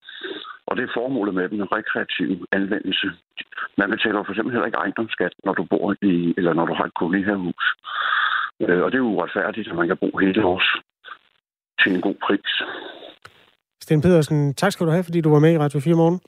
[0.67, 3.07] Og det er formålet med den rekreative anvendelse.
[3.77, 6.86] Man betaler for eksempel heller ikke ejendomsskat, når du bor i, eller når du har
[6.86, 7.65] et kolonihavehus.
[8.84, 10.69] Og det er uretfærdigt, at man kan bo hele års
[11.84, 12.51] til en god pris.
[13.82, 16.19] Sten Pedersen, tak skal du have, fordi du var med i Radio 4 morgen.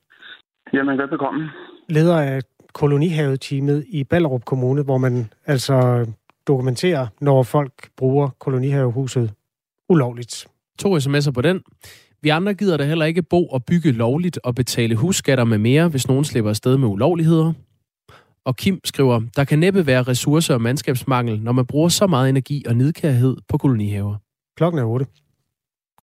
[0.73, 1.49] Jamen, velbekomme.
[1.89, 2.41] Leder af
[2.73, 6.07] kolonihaveteamet i Ballerup Kommune, hvor man altså
[6.47, 9.31] dokumenterer, når folk bruger kolonihavehuset
[9.89, 10.47] ulovligt.
[10.79, 11.63] To sms'er på den.
[12.21, 15.89] Vi andre gider da heller ikke bo og bygge lovligt og betale husskatter med mere,
[15.89, 17.53] hvis nogen slipper afsted med ulovligheder.
[18.45, 22.29] Og Kim skriver, der kan næppe være ressourcer og mandskabsmangel, når man bruger så meget
[22.29, 24.15] energi og nidkærhed på kolonihaver.
[24.57, 25.05] Klokken er 8.